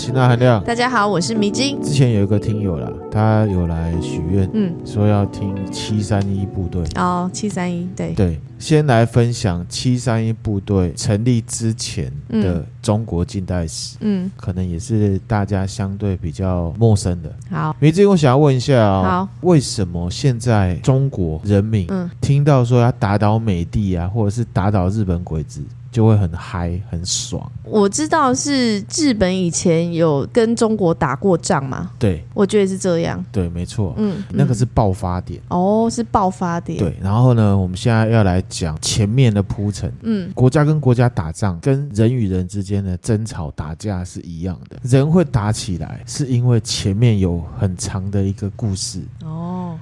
[0.00, 0.64] 辛辣含量。
[0.64, 1.78] 大家好，我是迷津。
[1.82, 6.82] 之前有一个听友啦，他有来许愿，嗯，说要听七三一部队。
[6.94, 17.30] 哦，七三一，对对，先来分享七三一部队成立之前的中国近代史，嗯，可能也是大家相对比较陌生的。
[17.50, 25.62] 好，迷津，我想要问一下哦，好，为什么现在中国人民，嗯，听到说要打倒美帝啊，或者是打倒日本鬼子？
[25.90, 27.50] 就会很嗨，很爽。
[27.64, 31.90] 我知道是日本以前有跟中国打过仗嘛？
[31.98, 33.24] 对，我觉得是这样。
[33.32, 33.94] 对，没错。
[33.96, 35.40] 嗯，那个是爆发点。
[35.48, 36.78] 哦，是爆发点。
[36.78, 39.92] 对，然后呢，我们现在要来讲前面的铺陈。
[40.02, 44.78] 嗯，国家跟国家打仗，跟人与人之间的争吵打架是一样的。
[44.82, 49.02] 人会打起来，是因为前面有很长的一个故事。
[49.24, 49.78] 哦。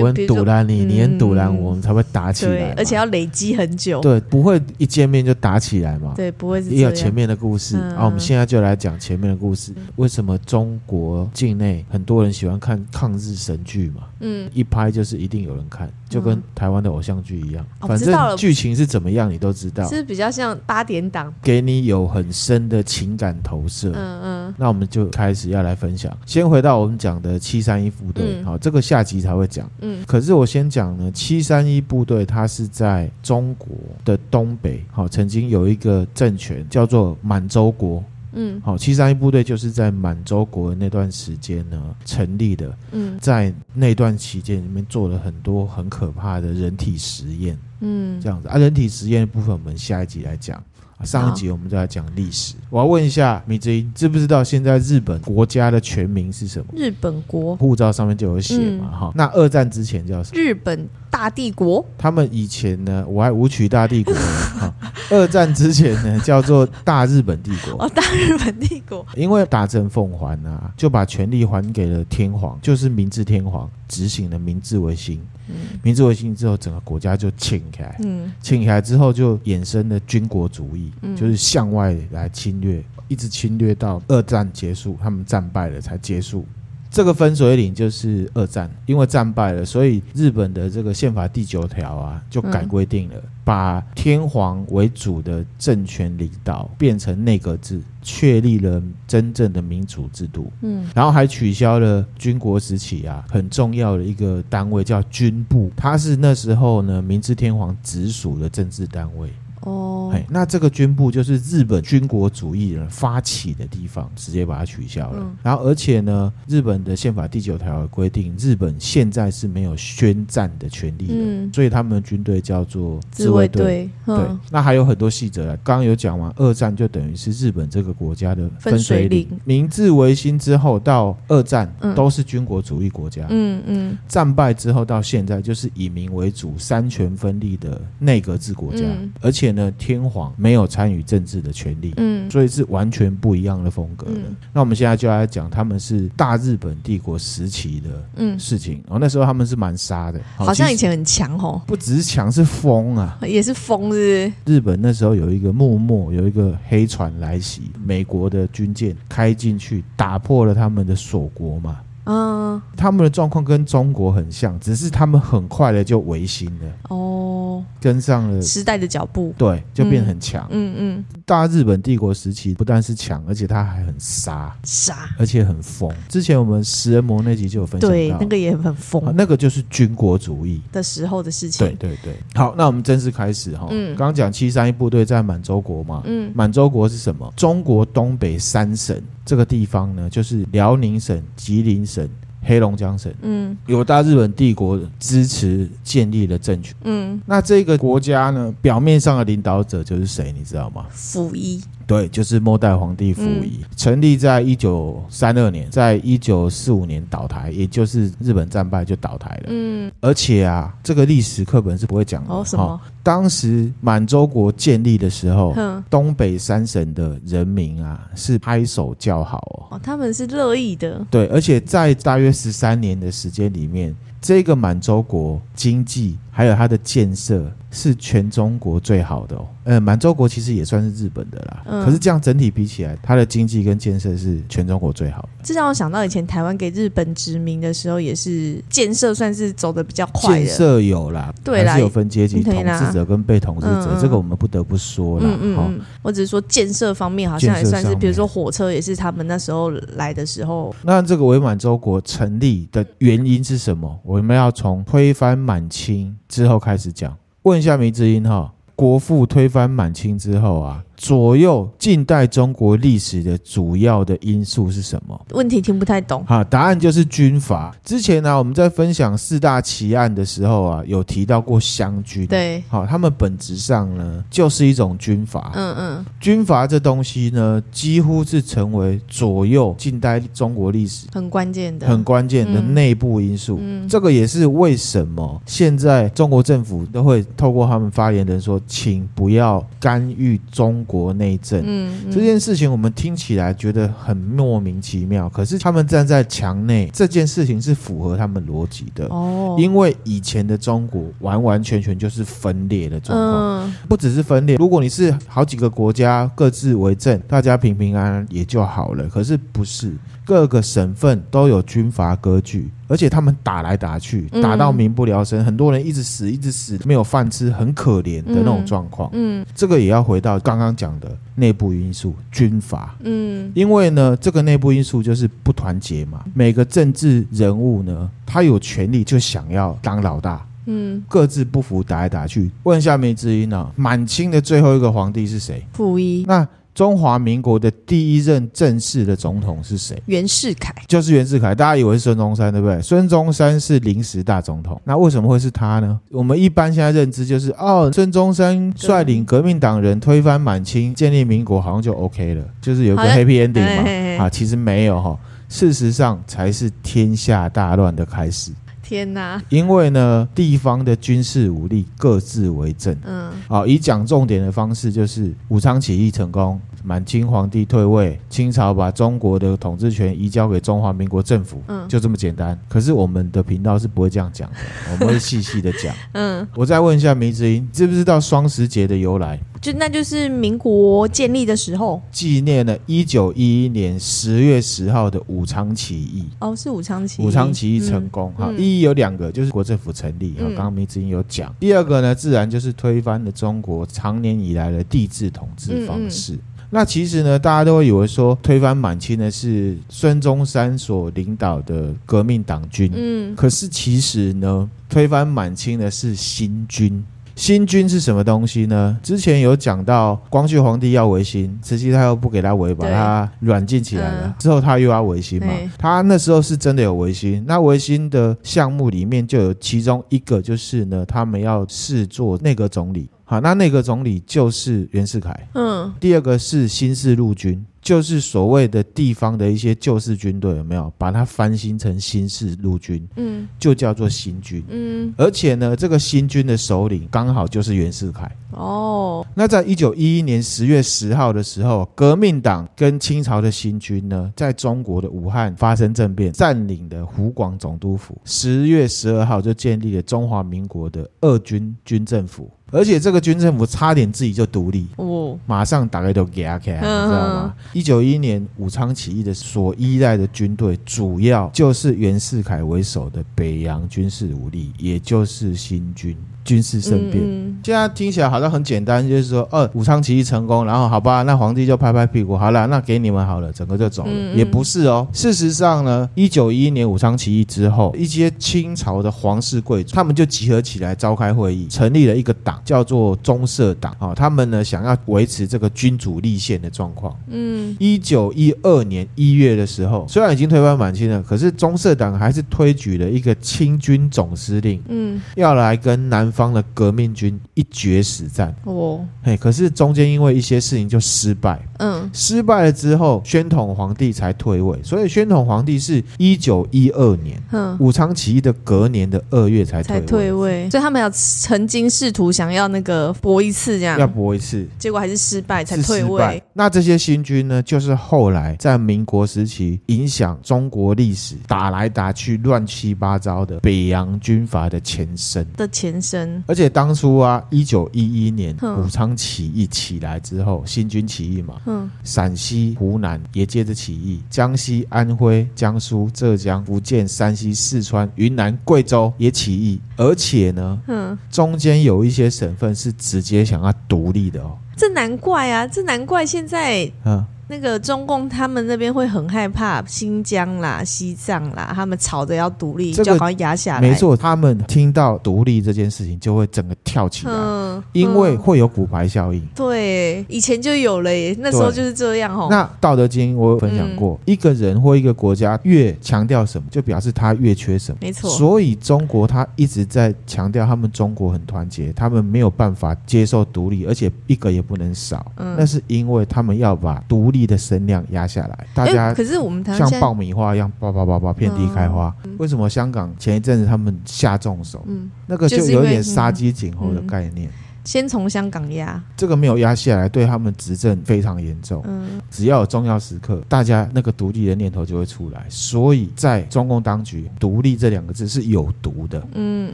[0.00, 2.74] 我很堵拦你，你很堵拦我，我们才会打起来。
[2.76, 4.00] 而且要累积很久。
[4.00, 6.12] 对，不会一见面就打起来嘛。
[6.14, 6.70] 对，不会是。
[6.70, 7.76] 也有前面的故事。
[7.76, 9.72] 啊，我们现在就来讲前面的故事。
[9.96, 14.02] 为什么中国境内很多人喜欢看抗日神剧嘛？
[14.20, 17.64] 嗯，一拍就是一定有人看，就跟台湾的偶像剧一样。
[17.80, 19.88] 反正剧情是怎么样，你都知道。
[19.88, 23.92] 是比较像八点档，给你有很深的情感投射。
[23.94, 24.37] 嗯嗯。
[24.56, 26.16] 那我们就开始要来分享。
[26.24, 29.70] 先回到我们讲的七三一部队，好，这个下集才会讲。
[29.80, 33.68] 嗯，可是我先讲呢，七三一部队它是在中国
[34.04, 48.48] 的东北，好，曾经有一个政权叫做满洲国，嗯，好，七三一部队就是在满洲国的那段时间呢成立的，嗯，在那段期间里面做了很多很可怕的人体实验，嗯，这样子。
[48.48, 50.62] 啊，人体实验的部分我们下一集来讲。
[51.04, 52.54] 上一集我们就在讲历史。
[52.70, 56.66] 我要问一下米之音，知不知道现在日本国家的全名是什么？
[56.76, 58.90] 日本国护照上面就有写嘛？
[58.90, 60.40] 哈、嗯，那二战之前叫什么？
[60.40, 61.84] 日本大帝国。
[61.98, 64.14] 他们以前呢，我还武曲大帝国。
[64.60, 64.72] 哈，
[65.10, 67.84] 二战之前呢，叫做大日本帝国。
[67.84, 69.04] 哦，大日本帝国。
[69.16, 75.20] 因为大政奉还啊，就把权力还给了天皇，就是明治天皇执行了明治维新。
[75.48, 77.96] 嗯、明治维新之后，整个国家就请起来。
[78.04, 86.46] 嗯，请起来之后，就衍生了军国主义，嗯、就是向外来侵略，一直侵略到二战结束，他们战败了才结束。
[86.90, 100.50] 这个分水岭就是二战，因为战败了，所以日本的这个宪法第九条啊，就改规定了，嗯、把天皇为主的政权领导变成内阁制，确立了真正的民主制度。
[100.62, 109.30] 嗯，然后还取消了军国时期啊很重要的一个单位叫军部，它是那时候呢明治天皇直属的政治单位。
[109.68, 115.18] 哦，哎，那这个军部就是日本军国主义人发起的地方，直接把它取消了。
[115.20, 123.90] 嗯、然后，而且呢，日本的宪法第九条规定，日本现在是没有宣战的权利的，嗯、所以他们的军队叫做自卫队。
[124.06, 124.16] 对，
[124.50, 129.28] 那还有很多细则啊，刚刚有讲完，二战就等于是日本这个国家的分水岭。
[129.28, 133.26] 水明治维新之后到二战都是军国主义国家。
[133.28, 139.48] 嗯嗯，战败之后到现在就是以民为主、三权分立的内阁制国家，嗯、而且。
[139.58, 144.12] 呢，天皇没有参与政治的权利，嗯，所以是完全不一样的风格的。
[144.14, 154.32] 嗯、那我们现在就来讲，他们是大日本帝国时期的嗯事情，哦，那时候他们是蛮杀的，好像以前很强哦，不只是强，是疯啊，也是疯，是是？
[154.54, 161.78] 日本那时候有一个幕末有一个黑船来袭，美国的军舰开进去，打破了他们的锁国嘛。
[162.08, 170.46] 嗯，他们的状况跟中国很像，只是他们很快的就维新了哦，跟上了时代的脚步，对，就变很强。
[170.50, 175.92] 嗯嗯，大日本帝国时期不但是强，而且他还很杀杀，而且很疯。
[176.08, 181.66] 之前我们食人魔那集就有分享到，对，那个也很疯，那个就是军国主义的时候的事情。
[181.66, 183.66] 对对对，好，那我们正式开始哈。
[183.70, 187.30] 嗯，刚刚讲七三一部队在满洲国嘛，嗯，满洲国是什么？
[187.36, 188.98] 中国东北三省。
[189.24, 191.97] 这个地方呢，就是辽宁省、吉林省、
[192.42, 193.10] 黑龙江省。
[193.22, 196.74] 嗯，有大日本帝国支持建立的政权。
[196.84, 200.30] 嗯，那这个国家呢，表面上的领导者就是谁？
[200.32, 200.86] 你知道吗？
[200.92, 201.60] 溥仪。
[201.88, 209.44] 对，就是末代皇帝溥仪，嗯、成立在一九三二年，在一九四五年倒台，也就是日本战败就倒台了。
[209.46, 212.34] 嗯，而且啊，这个历史课本是不会讲的。
[212.34, 212.62] 哦，什么？
[212.62, 219.38] 哦、当时满洲国建立的时候，哼东北三省的人民啊是拍手叫好
[219.70, 221.02] 哦，哦他们是乐意的。
[221.10, 223.96] 对，而且在大约十三年的时间里面。
[224.20, 229.46] 这个满洲国经济还有它的建设是全中国最好的哦。
[229.64, 235.28] 呃，满洲国其实也算是日本的啦，嗯、可是这样整体比起来，它的经济跟建设是全中国最好的。
[235.42, 240.46] 这让我想到以前台湾给日本殖民的时候，也是建设算是走的比较快的。
[240.46, 245.26] 建设有啦，对啦，还是有分阶级，统治者跟被统治者，嗯、这个我们不得不说啦。
[245.28, 250.74] 嗯嗯，嗯，我只是说建设方面好像还算是，比如说火车也是他们那时候来的时候。
[250.82, 254.00] 那这个伪满洲国成立的原因是什么？
[254.02, 257.14] 我们要从推翻满清之后开始讲。
[257.48, 258.52] 问一下迷之音哈。
[258.76, 260.84] 国父推翻满清之后啊。
[260.98, 265.18] 左右近代中国历史的主要的因素是什么？
[265.30, 266.24] 问题听不太懂。
[266.26, 267.72] 好，答案就是军阀。
[267.84, 272.26] 之前呢、啊，我们在分享四大奇案的时候啊，有提到过湘军。
[272.26, 275.52] 对，好，他们本质上呢，就是一种军阀。
[275.54, 283.60] 嗯嗯，军阀这东西呢，几乎是成为左右近代中国历史很关键的、很关键的内部因素。
[283.62, 290.84] 嗯，这个也是为什么现在中国政府都会透过他们发言人说，请不要干预中。
[290.88, 299.54] 国内政，嗯，嗯，这件事情我们听起来觉得很莫名其妙，可是他们站在墙内，这件事情是符合他们逻辑的哦。
[299.58, 304.56] 因为以前的中国完完全全就是分裂的状况，嗯，不只是分裂。
[304.56, 309.06] 如果你是好几个国家各自为政，大家平平安安也就好了。
[309.08, 309.92] 可是不是。
[310.28, 319.08] 各个省份都有军阀割据，而且他们打来打去，打到民不聊生，嗯、很多人一直死，一直死，没有饭吃，很可怜的那种状况。
[319.14, 322.94] 嗯，这个也要回到刚刚讲的内部因素，军阀。
[323.04, 326.22] 嗯，因为呢，这个内部因素就是不团结嘛。
[326.34, 330.46] 每个政治人物呢，他有权利就想要当老大。
[330.66, 332.50] 嗯，各自不服，打来打去。
[332.64, 335.66] 问一下梅之音呢，满清的最后一个皇帝是谁？
[335.72, 336.26] 溥仪。
[336.28, 336.46] 那。
[336.78, 340.00] 中华民国的第一任正式的总统是谁？
[340.06, 341.52] 袁世凯，就是袁世凯。
[341.52, 342.80] 大家以为是孙中山，对不对？
[342.80, 345.98] 孙中山是临时大总统，那为什么会是他呢？
[346.12, 354.24] 我们一般现在认知就是，哦，孙中山率领革命党人推翻满清，建立民国，好像就 OK 了，就是有个 happy ending 嘛。
[354.24, 358.52] 啊，其实没有哈，事实上才是天下大乱的开始。
[358.88, 359.38] 天哪！
[359.50, 362.96] 因为呢，地方的军事武力各自为政。
[363.04, 371.62] 嗯，好，以讲重点的方式，就是武昌起义成功，满清皇帝退位，清朝把中国的统治权移交给中华民国政府。
[371.68, 372.58] 嗯，就这么简单。
[372.66, 374.56] 可是我们的频道是不会这样讲的，
[374.92, 375.94] 我们会细细的讲。
[376.12, 379.38] 嗯，我再问一下迷之音，知不知道双十节的由来？
[379.60, 386.24] 就那就是民国建立的时候，纪念了一九一一年十月十号的武昌起义。
[386.40, 387.26] 哦，是武昌起义。
[387.26, 390.34] 武昌起义成功哈，意义有两个，就是国政府成立。
[390.38, 391.54] 刚刚梅子英有讲。
[391.58, 396.38] 第二个呢，自然就是推翻了中国长年以来的帝制统治方式。
[396.70, 402.92] 那其实呢，大家都会以为说推翻满清的是孙中山所领导的革命党军。
[402.94, 407.02] 嗯，可是其实呢，推翻满清的是新军。
[407.38, 408.98] 新军是什么东西呢？
[409.00, 414.22] 之前有讲到，光绪皇帝要维新，慈禧太后不给他维，把他软禁起来了。
[414.24, 417.44] 嗯、之后他又要维新嘛，他那时候是真的有维新。
[417.46, 423.08] 那维新的项目里面就有其中一个，就是呢，他们要试做内阁总理。
[423.24, 425.48] 好，那内阁总理就是袁世凯。
[425.54, 427.64] 嗯，第二个是新式陆军。
[427.88, 433.08] 就是所谓的地方的一些旧式军队有没有把它翻新成新式陆军？
[433.16, 434.62] 嗯，就叫做新军。
[434.68, 438.30] 嗯，而且呢，这个新军的首领刚好就是袁世凯。
[438.50, 448.20] 哦，那在一九一一年十月十号的时候，革命党跟清朝的新军呢，在中国的武汉发生政变，占领的湖广总督府。
[448.26, 452.50] 十月十二号就建立了中华民国的二军军政府。
[452.70, 457.54] 而且这个军政府差点自己就独立，哦，马上打开都给他开，你知道吗？
[457.72, 466.16] 一九一一年武昌起义的所依赖的军队，主要就是袁世凯为首的北洋军事武力，也就是新军。
[466.48, 475.06] 军事政变，嗯嗯、现在听起来好像很简单，就是说，呃，武昌起义成功，然后好吧，那皇帝就拍拍屁股，好了，那给你们好了，整个就走了，也不是哦。
[475.12, 484.14] 事实上呢，一九一一年武昌起义之后，一些清朝的皇室贵族，他们就集合起来召开会议，成立了一个党，叫做中社党啊、哦。
[484.16, 487.14] 他们呢，想要维持这个君主立宪的状况。
[487.28, 496.32] 嗯，一九一二年一月的时候，虽然已经推翻满清了，可是中社党还是推举了一个清军总司令，嗯，要来跟南。
[496.38, 504.78] 方的革命军一决死战哦，嘿，可是中间因为一些事情就失败，嗯，失败了之后，宣统皇帝才退位。
[504.84, 510.00] 所以宣统皇帝是一九一二年，嗯，武昌起义的隔年的二月才退位。
[510.00, 510.70] 才退位。
[510.70, 516.40] 所以他们要曾经试图想要那个搏一次，这样要搏一次，结果还是失败才退位。
[516.52, 526.27] 那这些新军呢，就是后来在民国时期影响中国历史、打来打去乱七八糟的北洋军阀的前身的前身。
[526.46, 544.56] 而且当初啊，一九一一年武昌起义起来之后，新军起义嘛，嗯，陕西、湖南也接着起义，江西、安徽、江苏、浙江、福建、山西、四川、云南、贵州也起义，而且呢，嗯，中间有一些省份是直接想要独立的哦。
[544.76, 547.24] 这难怪啊，这难怪现在，嗯。
[547.50, 553.80] 那个中共他们那边会很害怕新疆啦、西藏啦，他们吵着要独立，这个、就好像压下来。
[553.80, 559.42] 没错，他们听到独立这件事情就会整个跳起来，嗯、因为会有骨牌效应。
[559.54, 562.48] 对，以前就有了耶，那时候就是这样哦。
[562.50, 567.98] 那《道德经》我有分享过，嗯、一个人或一个国家越强调什么，就表示他越缺什么。
[568.02, 568.28] 没错。
[568.28, 575.32] 所以中国他一直在强调他们中国很团结，他们没有办法接受独立，而且一个也不能少。
[575.36, 577.37] 嗯，那是因为他们要把独立。
[577.46, 582.14] 的声量压下来，大家可是我们像爆米花一样，叭叭叭叭遍地开花。
[582.38, 584.84] 为什么香港前一阵子他们下重手？
[584.86, 587.50] 嗯，那个就有点杀鸡儆猴的概念。
[587.84, 591.82] 先从香港压，这个没有压下来，对他们执政非常严重。
[591.86, 595.46] 嗯，只要有重要时刻，大家那个独立的念头就会出来。
[595.48, 599.18] 所以在中共当局，独立这两个字是有毒的。
[599.32, 599.72] 嗯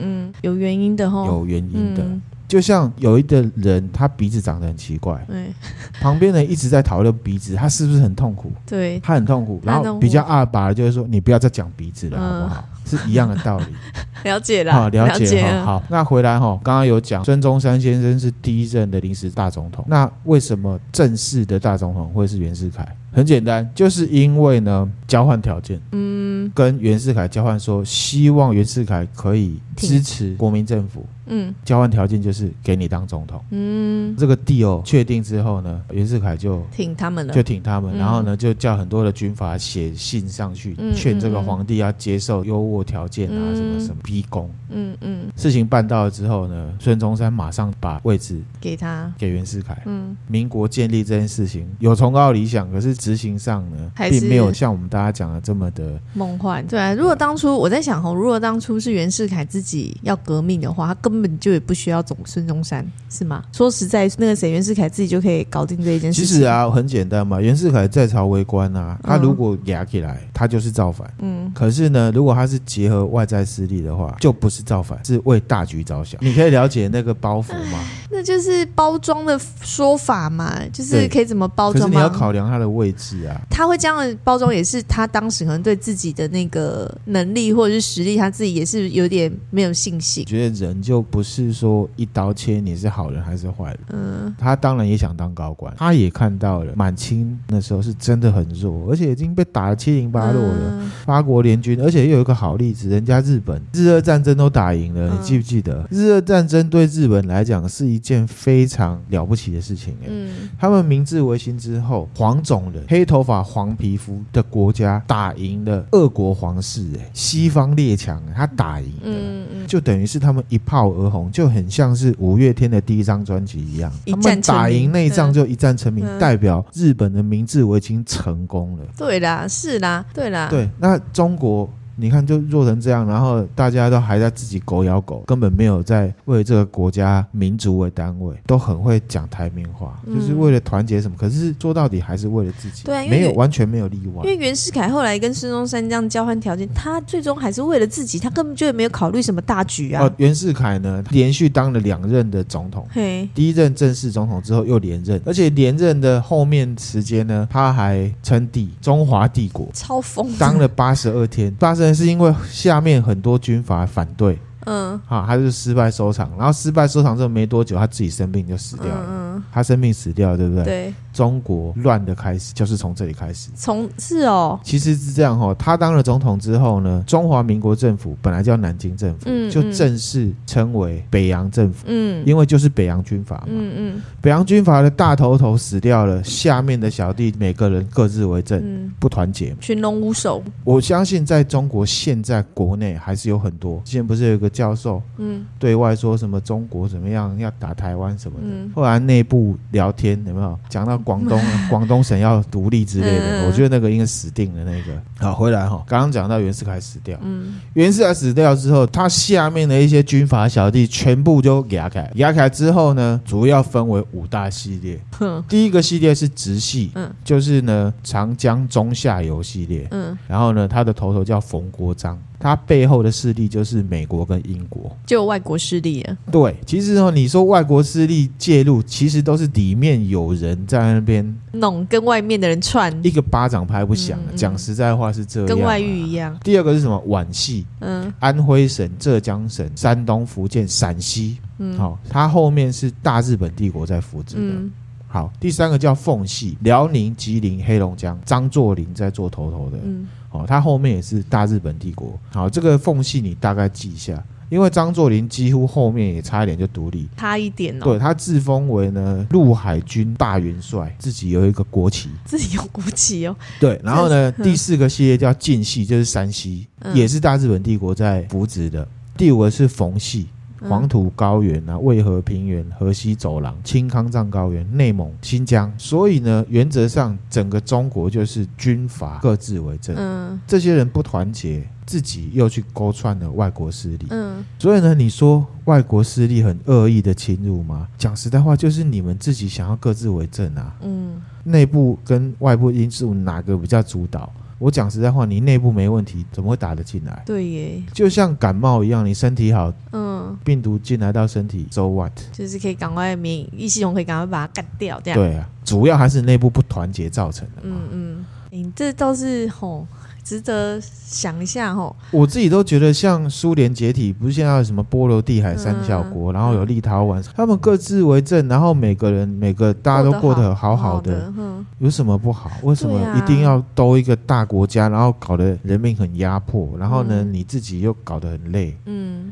[0.00, 2.04] 嗯，有原因的哈，有原因的。
[2.46, 5.52] 就像有一个人，他鼻子长得很奇怪，对，
[6.00, 8.52] 旁边人一直在讨论鼻子，他是不是很痛苦？
[8.66, 9.60] 对，他很痛苦。
[9.64, 12.64] 然后比较二把的就是说，你不要再讲鼻子了，好不好？
[12.86, 13.64] 是一样的道理。
[14.28, 15.64] 了解了，好，了解了。
[15.64, 22.86] 好，那回来哈，刚刚有讲孙中山先生是第一任的临时大总统，那为什么正式的大总统会是袁世凯？
[23.10, 31.06] 很简单，就是因为呢，交换条件，嗯，跟袁世凯交换说，希望袁世凯可以支持国民政府。
[31.26, 33.42] 嗯，交换条件就是给你当总统。
[33.48, 37.96] 嗯，这个 deal 确定之后呢，袁世凯就挺他们了，就挺他们。
[37.96, 44.50] 然后呢，就叫很多的军阀写信上去，劝这个皇帝要接受优渥条件啊，什么什么逼宫。
[44.68, 45.26] 嗯嗯。
[45.34, 49.80] 事情办到了之后呢，孙中山马上把位置给他，给袁世凯。
[49.86, 56.62] 嗯，民国建立这件事情有崇高理想，可是执行上呢，并没有像我们大家讲的这么的梦幻。
[56.66, 59.63] 对啊，如果当初我在想哦，如果当初是袁世凯自己
[60.02, 63.44] 要革命的话，他根根本就也不需要总孙中山，是吗？
[63.52, 66.28] 说实在，那个谁，袁世凯自己就可以搞定这一件事情。
[66.28, 67.40] 其实啊，很简单嘛。
[67.40, 71.08] 袁世凯在朝为官啊，他如果压起来，他就是造反。
[71.20, 71.52] 嗯。
[71.54, 76.18] 可是呢，如果他是结合外在势力的话，就不是造反，是为大局着想。
[76.20, 77.78] 你可以了解那个包袱吗？
[78.10, 81.86] 那就是包装的说法嘛，就是可以怎么包装吗？
[81.86, 83.40] 可是你要考量他的位置啊。
[83.48, 90.24] 他会这样的包装，也是他当时可能对自己的那个能力或者是实力，他自己也是有点没有信心。
[90.24, 91.04] 觉得人就。
[91.14, 105.86] 不是说一刀切你是好人还是坏人，嗯，他当然也想当高官，他也看到了满清那时候是真的很弱，而且已经被打得七零八落了，嗯、八国联军，而且又有一个好例子，人家日本日俄战争都打赢了，嗯、你记不记得？
[105.90, 120.90] 日俄战争对日本来讲是一件非常了不起的事情，嗯，他们明治维新之后，黄种人、黑头发、黄皮肤的国家打赢了俄国皇室，哎，西方列强，他打赢了，嗯嗯，就等于是他们一炮。
[120.90, 128.84] 而红就很像是五月天的第一张专辑一样，他们打赢内仗就一战成名，代表日本的明治维新成功了。
[128.96, 131.68] 对啦，是啦，对啦，对，那中国。
[131.96, 141.16] 你看，就弱成这样，然后大家都还在自己狗咬狗，根本没有在为这个国家民族为单位，都很会讲台面话，嗯、就是为了团结什么。
[141.16, 144.24] 可是说到底还是为了自己，对、啊，没有完全没有例外。
[144.24, 150.02] 因为袁世凯后来跟孙中山这样交换条件，他最终还是为了自己，他根本就没有考虑什么大局啊。
[150.02, 161.83] 哦，袁世凯呢，连续当了两任的总统，嘿第一任正式总统之后又连任，而且连任的后面时间呢，他还称帝中华帝国，超疯，当了八十二天，八十。
[161.92, 170.64] 是因为下面很多军阀反对，嗯，好，他就失败收场，然后失败收场之后没多久，他自己生病就死掉了，嗯，他生病死掉，对不对？
[170.64, 170.94] 对。
[171.14, 175.54] 中国乱的开始就是从这里开始，从是哦，其实是这样哈。
[175.54, 190.42] 他当了总统之后呢，中华民国政府本来叫南京政府，嗯，就正式称为北洋政府，嗯，因为就是北洋军阀嘛，嗯嗯，北洋军阀的大头头死掉了，下面的小弟每个人各自为政，嗯，不团结，群龙无首。
[190.64, 200.58] 我相信在中国现在国内还是有很多，之前不是有一个教授，嗯，对外说什么中国怎么样要打台湾什么的，后来内部聊天有没有？
[200.68, 200.98] 讲到？
[201.04, 204.64] 广东 广东省要独立之类的，我觉得那个应该死定了。
[204.64, 205.00] 那个。
[205.20, 215.00] 好回来哈，刚刚讲到袁世凯死掉，嗯，袁世凯死掉之后，他下面的一些军阀小弟全部就压开，压开之后呢，主要分为五大系列。
[215.48, 222.18] 第一个系列是直系，嗯，就是呢长江中下游系列，嗯，然后呢，他的头头叫冯国璋。
[222.44, 226.14] 他背后的势力就是美国跟英国，就外国势力啊。
[226.30, 234.18] 对，其实哦，你说外国势力介入，其实都是里面有人在那边弄，跟外面的人串，一个巴掌拍不响。
[234.36, 236.38] 讲、嗯嗯、实在话是这样，跟外遇一样。
[236.44, 237.02] 第二个是什么？
[237.06, 244.42] 皖系，嗯，安徽省、浙江省、山东、福建、陕西，嗯，好，他后面是大日本帝国在扶持的。
[244.42, 244.70] 嗯、
[245.08, 249.78] 好，第三个叫奉系，辽宁、吉林、黑龙江，张作霖在做头头的。
[249.82, 250.06] 嗯。
[250.34, 252.18] 哦，他后面也是大日本帝国。
[252.32, 257.84] 好，这个缝隙你大概记一下，因为张作霖几乎后面也差一点就独立，差一点哦。
[257.84, 263.36] 对，他自封为呢陆海军大元帅，自己有一个国旗， 自己有国旗哦。
[263.60, 268.86] 对，然后呢， 第四个系列叫晋系，就是山西，嗯、也是大日本帝国在扶植的。
[269.16, 270.26] 第五个是冯系。
[270.68, 279.94] 黄土高原啊，渭河平原、河西走廊、青康藏高原、内蒙、新疆，所以呢，原则上整个中国就是军阀各自为政。
[279.98, 284.06] 嗯，这些人不团结，自己又去勾串了外国势力。
[284.10, 287.88] 嗯，所以呢，你说外国势力很恶意的侵入吗？
[287.98, 290.74] 讲实在话，就是你们自己想要各自为政啊。
[290.82, 294.32] 嗯，内部跟外部因素哪个比较主导？
[294.64, 297.22] 我讲实在话，你内部没问题，怎么会打得进来？
[297.26, 302.10] 对耶，就像感冒一样，你身体好，嗯，病毒进来到身体，so what？
[302.32, 305.20] 就是可以赶快免疫系统可以赶快把它干掉，这样。
[305.20, 307.76] 对啊，主要还是内部不团结造成的嘛。
[307.76, 309.86] 嗯嗯，你这倒是吼。
[310.24, 322.50] 值得想一下哦，我自己都觉得，像苏联解体，不是现在有什么波罗的海三小国，嗯、然后有立陶宛，嗯、他们各自为政，然后每个人每个大家都过得好好的，好好的有什么不好？
[322.62, 328.74] 为什么一定要兜一个大国家，然后搞得人民很压迫，然后呢，你自己又搞得很累？
[328.86, 329.30] 嗯。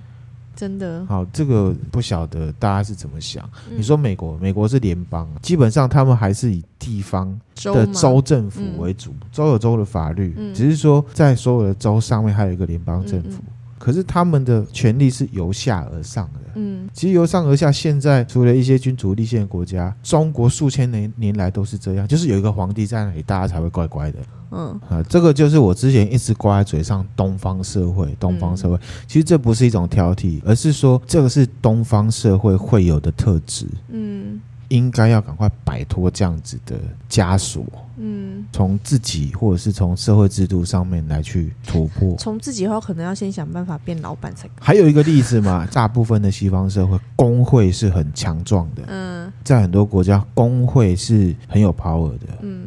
[0.55, 1.05] 真的。
[1.07, 3.49] 好，这个不晓得大家是怎么想。
[3.71, 13.43] 嗯、你说美国，美国是联邦，基本上他们还是以地方的州政府为主，州，嗯、州有州的法律，嗯、只是说在所有的州上面还有一个联邦政府。
[13.83, 16.41] 可是他们的权力是由下而上的。
[16.55, 24.19] 嗯，其实由上而下，现在除了一些君主立宪的国家，中国数千年年来都是这样，就是有一个皇帝在那里，大家才会乖乖的。
[24.53, 28.79] 嗯啊，这个就是我之前一直挂在嘴上，东方社会，东方社会。
[29.09, 33.67] 其实这不是一种挑剔，而是说这个是东方社会会有的特质。
[33.89, 34.41] 嗯。
[34.73, 36.77] 应该要赶快摆脱这样子的
[37.11, 37.63] 枷锁，
[37.99, 42.17] 嗯，从自己或者是从社会制度上面来去突破。
[42.17, 44.49] 从自己的话，可能要先想办法变老板才。
[44.59, 52.63] 还有一个例子嘛，大部分的西方社会工会是很强壮的，嗯，在很多国家工会是很有 power 的，嗯。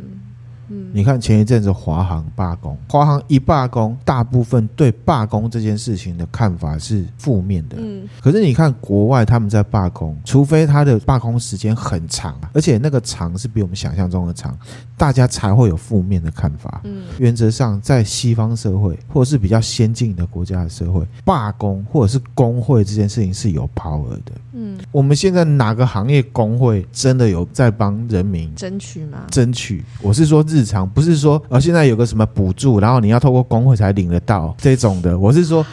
[0.96, 7.76] 嗯，你看前一阵子华航罢工，华航一罢工，大部分对罢工这件事情的看法是负面的。
[7.80, 14.58] 嗯，可是你看国外他们在罢工，除非他的罢工时间很长，而且那个长是比我们想象中的长，
[14.98, 16.82] 大家才会有负面的看法。
[16.86, 24.32] 嗯，原则上在西方社会或者是比较先进的国家的社会，罢工或者是工会这件事情是有 power 的。
[24.54, 29.26] 嗯，我们现在哪个行业工会真的有在帮人民争取吗？
[29.30, 35.18] 争取，我是说日常，不是说呃现在有个什么补助，然后你要透过工会才领得到这种的。
[35.18, 35.66] 我是说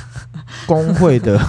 [0.66, 1.40] 工会的，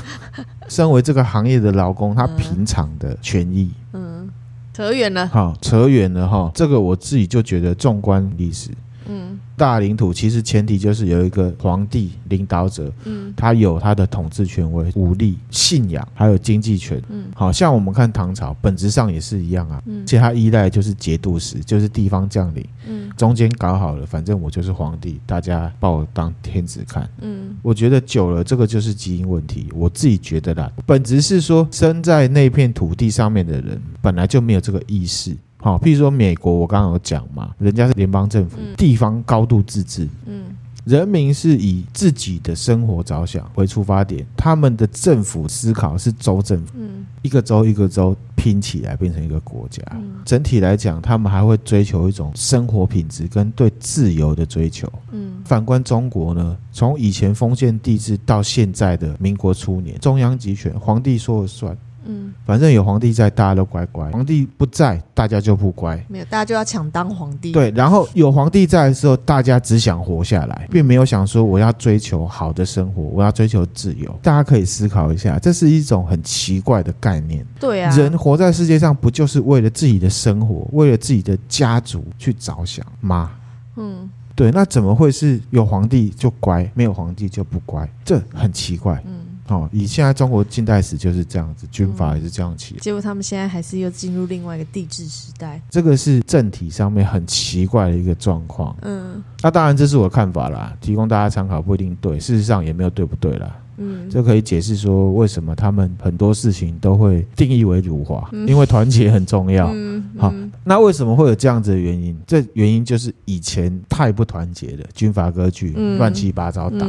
[0.67, 3.71] 身为这个行业的劳工，他平常的权益。
[3.93, 4.29] 嗯，
[4.73, 5.27] 扯远了。
[5.27, 6.51] 好，扯远了哈。
[6.53, 8.69] 这个我自己就觉得，纵观历史。
[9.07, 17.01] 嗯，大领土其实前提就是有一个皇帝领导者，嗯，他有他的统治权威、武力、信仰，还有经济权。
[17.09, 19.81] 嗯，好像我们看唐朝，本质上也是一样啊。
[19.87, 22.63] 嗯，其实他依赖就是节度使，就是地方将领。
[22.87, 27.09] 嗯，中间搞好了，反正我就是皇帝，大家把我当天子看。
[27.21, 29.69] 嗯，我觉得久了，这个就是基因问题。
[29.73, 35.35] 我自己觉得啦，本质是说，生在那片土地上面的人本来就没有这个意识。
[35.67, 40.45] 好，譬如说美国，我刚刚有讲嘛，人家是联邦政府，嗯、地方高度自治，嗯，
[40.85, 61.77] 人民是以自己的生活着想为出发点，他们的政府思考是州政府，嗯，一个州一个州拼起来变成一个国家，嗯、整体来讲，他们还会追求一种生活品质跟对自由的追求，嗯，反观中国呢，从以前封建帝制到现在的民国初年，中央集权，皇帝说了算。
[62.07, 66.01] 嗯，反正有皇帝在，大家都乖乖；皇帝不在，大家就不乖。
[66.07, 67.51] 没有，大家就要抢当皇帝。
[67.51, 74.09] 对，然后有皇帝在的时候，大家只想活下来，并没有想说我要追求好的生活，我要追求自由。
[74.23, 77.45] 大家可以思考一下，这是一种很奇怪的概念。
[77.59, 83.31] 对啊，人活在世界上，不就是为了自己的生活，为了自己的家族去着想吗？
[83.75, 84.09] 嗯。
[84.35, 87.89] 对，那怎么会是有皇帝就乖，没有皇帝就不乖？
[88.05, 89.01] 这很奇怪。
[89.03, 92.75] 嗯，哦，以现在中国近代史就是这样子，军阀也是这样起。
[92.81, 95.61] 结果他们现在还是又进入另外一个帝制时代。
[95.69, 98.75] 这个是政体上面很奇怪的一个状况。
[98.81, 102.19] 嗯，那当然这是我的看法啦，提供大家参考，不一定对。
[102.19, 103.55] 事实上也没有对不对啦。
[103.79, 109.69] 嗯，这可以解释说为什么他们很多事情都会定义为辱华，嗯、因为团结很重要。
[109.71, 110.33] 嗯，好，
[110.63, 112.19] 那为什么会有这样子的原因？
[112.25, 116.87] 这原因就是以前太不团结了，军阀割据，嗯、乱七八糟打。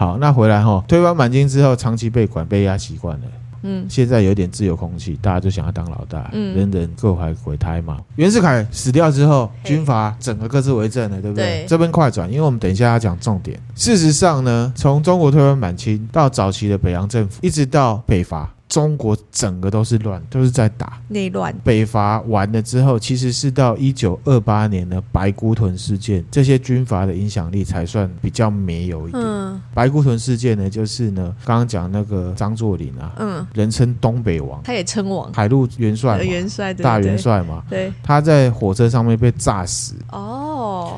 [0.00, 3.26] 嗯、好，那回来哈，推翻满清之后，长期被管被压习惯了。
[3.62, 7.98] 嗯，现在有点自由空气，大家就想要当老大，嗯，人人各怀鬼胎嘛。
[8.16, 11.44] 袁世凯死掉之后，军阀整个各自为政了，对不对？
[11.44, 11.66] 对。
[11.68, 13.60] 这边快转，因为我们等一下要讲重点。
[13.74, 18.50] 事实上呢，从中国推翻满清到早期的北洋政府，一直到北伐。
[18.70, 20.98] 中国整个都是乱，都是在打。
[21.08, 21.52] 内乱。
[21.64, 29.22] 北伐完了之后，其实是到一九二八年的白姑屯事件，这些军阀的影响力才算比较没有一点。
[29.22, 39.96] 嗯，白姑屯事件呢，就是呢，刚刚讲那个张作霖啊，嗯，人称东北王，他也称王，海陆元帅，元帅，大元帅嘛，对，他在火车上面被炸死。
[40.12, 40.49] 哦，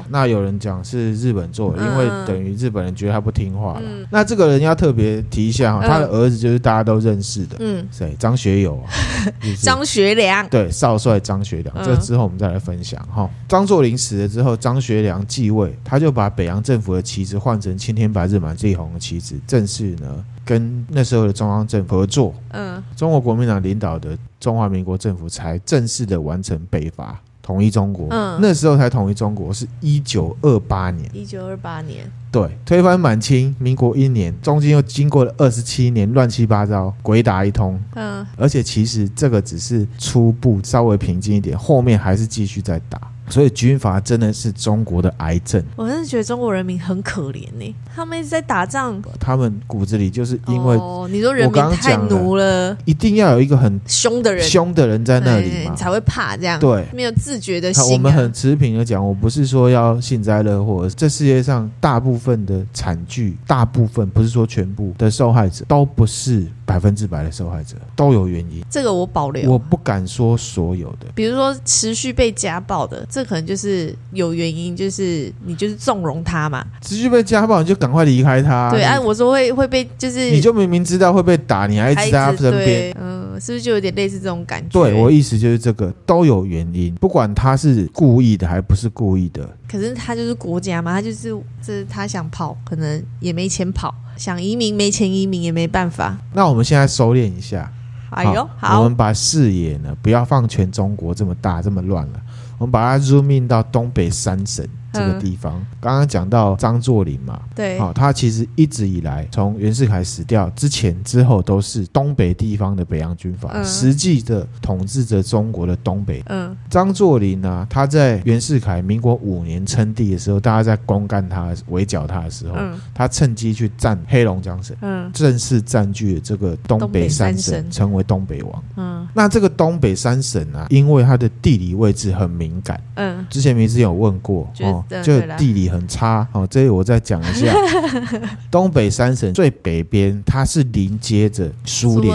[0.08, 3.82] 那有人讲是日本做的，因为等于日本人觉得他不听话了。
[4.10, 7.56] 那这个人要特别提一下哈，他的儿子就是大家都认识的。
[7.60, 8.14] 嗯，谁？
[8.18, 8.86] 张学友啊，
[9.60, 11.74] 张学良，对，少帅张学良。
[11.84, 13.28] 这之后我们再来分享哈。
[13.48, 22.34] 张作霖死了之后，张学良继位，他就把北洋政府的旗帜换成青天白日满地红的旗帜，正式呢跟那时候的中央政府合作。
[22.50, 27.20] 嗯，中国国民党领导的中华民国政府才正式的完成北伐。
[27.42, 31.10] 统一中国，嗯，那时候才统一中国，是一九二八年。
[31.12, 43.00] 一九二八年，对，推翻满清，民国一年，中间又经过了二十七年乱七八糟，鬼打一通，嗯，而且其实这个只是初步稍微平静一点，后面还是继续在打。
[43.32, 45.64] 所以军阀真的是中国的癌症。
[45.74, 56.60] 我真的觉得中国人民很可怜呢，他们一直在打仗，他们骨子里就是因为哦，你说人民太奴了，一定要有一个很凶的人，凶的人在那里嘛，才会怕这样。
[56.60, 57.94] 对，没有自觉的心。
[57.94, 66.46] 我们很持平的讲，我不是说要幸灾乐祸，这世界上大部分的惨剧，大部分不是说全部的受害者都不是。
[66.72, 69.50] 百分之百的受害者都有原因，这个我保留。
[69.50, 76.64] 我不敢说所有的，比如说持续被家暴的，这可能就是有原因，就是你就是纵容他嘛。
[76.80, 78.70] 持续被家暴，你就赶快离开他。
[78.70, 83.01] 对，哎，我说会会被，就是你就明明知道会被打，你还一直在他身边，嗯，
[83.44, 84.80] 是不是就有点类似这种感觉？
[84.80, 89.56] 对，我意思就是这个都有原因，不管他是故意的还不是故意的。
[89.68, 93.92] 可是他就是国家嘛，他就是这他想跑，可能也没钱跑。
[94.16, 96.16] 想移民没钱移民也没办法。
[96.32, 97.68] 那我们现在收敛一下。
[98.10, 102.22] 哎呦，好，我们把视野呢，不要放全中国这么大这么乱了，
[102.58, 104.64] 我们把它 zoom in 到东北三省。
[104.92, 105.64] 这个地方。
[105.80, 116.22] 刚刚讲到张作霖嘛，对，好，他其实一直以来从袁世凯死掉之前之后都是东北地方的北洋军阀，实际的统治着中国的东北。
[116.26, 122.56] 嗯，张作霖呢，他在袁世凯民国五年称帝的时候，大家在公干他、围剿他的时候，
[122.94, 128.64] 他趁机去占黑龙江省，嗯，正式占据了这个东北三省，成为东北王。
[128.76, 134.81] 嗯，那这个东北三省啊，因为它的地理位置很敏感，嗯，之前明之前有问过哦。
[135.02, 137.54] 就地理很差哦，这里我再讲一下，
[138.50, 142.14] 东北三省最北边它是临接着苏联，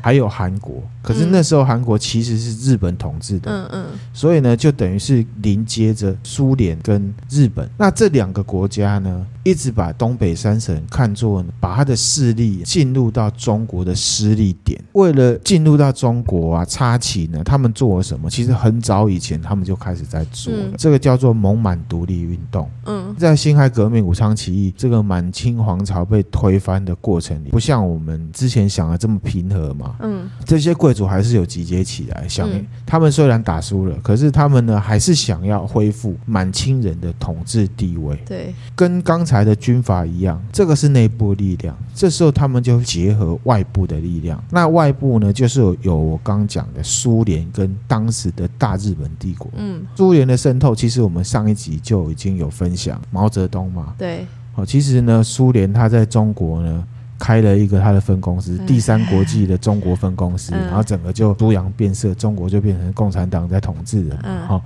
[0.00, 0.82] 还有韩国。
[1.02, 7.68] 可是那时候韩国其实是日本统治的，嗯嗯，所以呢，就等于是临接着苏联跟日本。
[7.78, 14.78] 那这两个国家呢，一直把东北三省看作把他的势力进入到中国的施力点。
[14.92, 18.28] 为了进入到中国啊，插旗呢，他们做了什么？
[18.28, 22.68] 其实很早以前他们就开始在做了，这个叫做蒙满独立运动。
[22.84, 29.96] 嗯，在辛亥革命、武昌起义这个满清皇朝被推翻的过程里，不像我们之前想的这么平和嘛。
[30.00, 31.06] 嗯，这些贵族。
[31.06, 32.48] 还是有集结起来，想
[32.84, 38.16] 他们虽然打输了，可是他们呢还是想要恢复满清人的统治地位。
[38.26, 41.76] 对，跟刚才的军阀一样，这个是内部力量。
[41.94, 44.42] 这时候他们就结合外部的力量。
[44.50, 49.50] 那外部呢，就是有有我刚讲的苏联跟当时的大日本帝国。
[49.56, 53.94] 嗯，苏联的渗透，其实我们上一集就已经有分享毛泽东嘛。
[53.98, 56.84] 对，好，其实呢，苏联它在中国呢。
[57.18, 64.46] 开了一个他的分公司，第三国际的中国分公司，然后整个就猪羊变色，中国就变成共产党在统治了。
[64.46, 64.62] 好，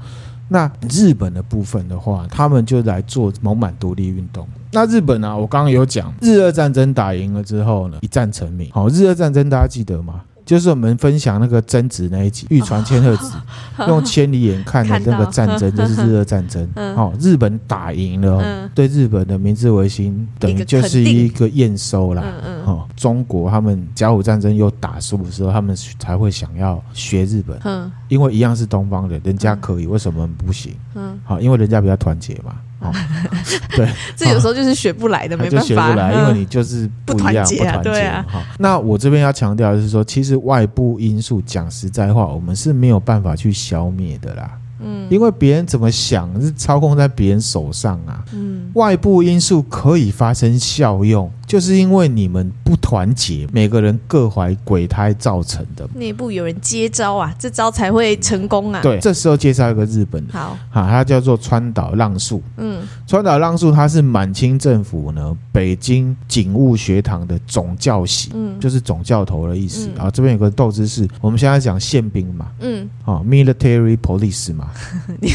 [0.49, 4.49] 那日本的部分的话，他们就来做蒙满独立运动。
[4.73, 5.37] 那日本呢、啊？
[5.37, 8.71] 我刚刚有讲，日俄战争打赢了之后呢，一战成名。
[8.73, 10.23] 好，日俄战争大家记得吗？
[10.47, 13.33] 就是我们分享那个贞子那一集，玉传千鹤子
[13.87, 16.69] 用千里眼看的那个战争， 就是日俄战争。
[16.97, 22.25] 哦，日本打赢了，对日本的明治维新等于就是一个验收啦。
[22.65, 30.75] 哦，中国他们甲午战争又打输的时候，他们才会想要学日本，因为一样是东方人，人家可以，为什么不行？
[31.23, 32.57] 好，因为人家比较团结嘛。
[32.81, 32.93] 哦，
[33.77, 38.11] 对，这有时候就是学不来的，没办法，就学不来，因为你就是不一样，不团结。
[38.27, 44.51] 好，那我这边要强调的是说，其实外部因素，讲实在话，我们是没有办法去消灭的啦。
[44.83, 48.25] 嗯，因为别人怎么想是操控在别人手上啊。
[48.33, 51.31] 嗯，外部因素可以发生效用。
[51.51, 55.89] 就是因为你们不团结，每个人各怀鬼胎造成的。
[55.95, 58.81] 内部有人接招啊，这招才会成功啊。
[58.81, 62.41] 对，这时候介绍一个日本好，好，他叫做川岛浪速。
[62.57, 69.91] 嗯，川岛浪速他是满清政府呢北京警务学堂的总教习，嗯，就是总教头的意思。
[69.97, 74.71] 然后、嗯、这边有个斗知识，我们现在讲宪兵嘛，嗯，啊，military police 嘛，
[75.21, 75.29] 你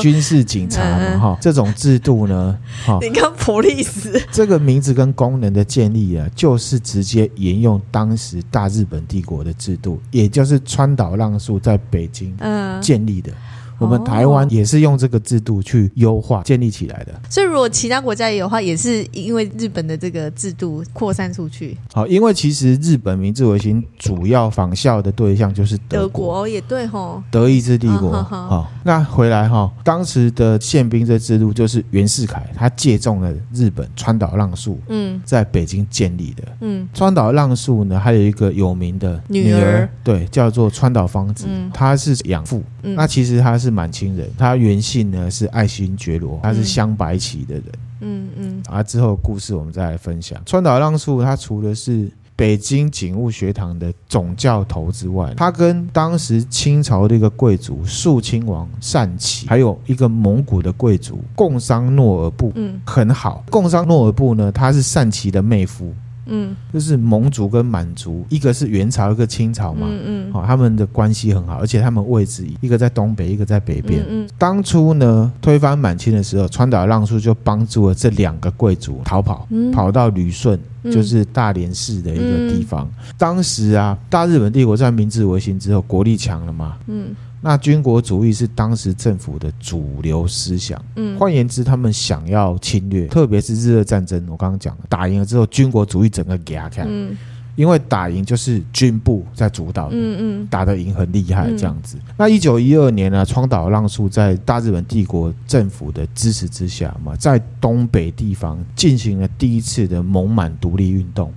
[0.00, 12.36] 军事警察嘛，哈、嗯，这种制度呢，哈， 你看 police 这个名字跟功能的建立啊，就是直接沿用当时大日本帝国的制度，也就是川岛浪速在北京
[12.80, 13.32] 建立的。
[13.78, 21.76] 我们台湾也是用这个制度去优化建立起来的，所以如果其他国家也有的话，也是因为日本的这个制度扩散出去。
[21.92, 28.22] 好，因为其实日本明治维新主要仿效的对象就是德国，也对吼，德意志帝国。
[28.22, 35.20] 好，那回来哈，当时的宪兵这制度就是袁世凯他借重了日本川岛浪速嗯。
[35.24, 36.42] 在北京建立的。
[36.60, 43.65] 嗯，川岛浪速呢还有一个有名的女儿，对，叫做川岛芳子，她、嗯、是养父，嗯、那其实她是。
[43.66, 47.64] 是满清人，他原姓呢是爱新觉罗，他是镶白旗的人。
[48.00, 50.40] 嗯嗯，啊，之后故事我们再来分享。
[50.46, 63.42] 川岛浪速他除了是北京警务学堂的总教头之外，他跟当时清朝的一个贵族肃亲王善祺，还有一个蒙古的贵族贡桑诺尔布，嗯，很好。
[63.50, 65.92] 贡桑诺尔布呢，他是善祺的妹夫。
[66.26, 69.86] 嗯，就是蒙族跟满族，一个是元朝，一个清朝嘛。
[69.88, 74.04] 嗯嗯，好，他们的关系很好，而且他们位置一个在东北，一个在北边。
[74.08, 82.90] 嗯，当初呢，推翻满清的时候，川岛浪速就帮助了这两个贵族逃跑，跑到旅顺，就是大连市的一个地方。
[83.16, 86.76] 当时啊，大日本帝国在明治维新之后，国力强了嘛。
[86.86, 87.14] 嗯。
[87.40, 97.16] 那军国主义是当时政府的主流思想，嗯，换言之，他们想要侵略，特别是日俄战争，我刚刚讲了，打赢了之后，军国主义整个给他看，嗯，
[97.54, 101.96] 因为打赢就是军部在主导，嗯嗯，打得赢很厉害这样子。
[101.98, 111.32] 嗯、那一九一二年呢，川岛浪速在大日本帝国政府的支持之下嘛，在东北地方进行了第一次的蒙满独立运动。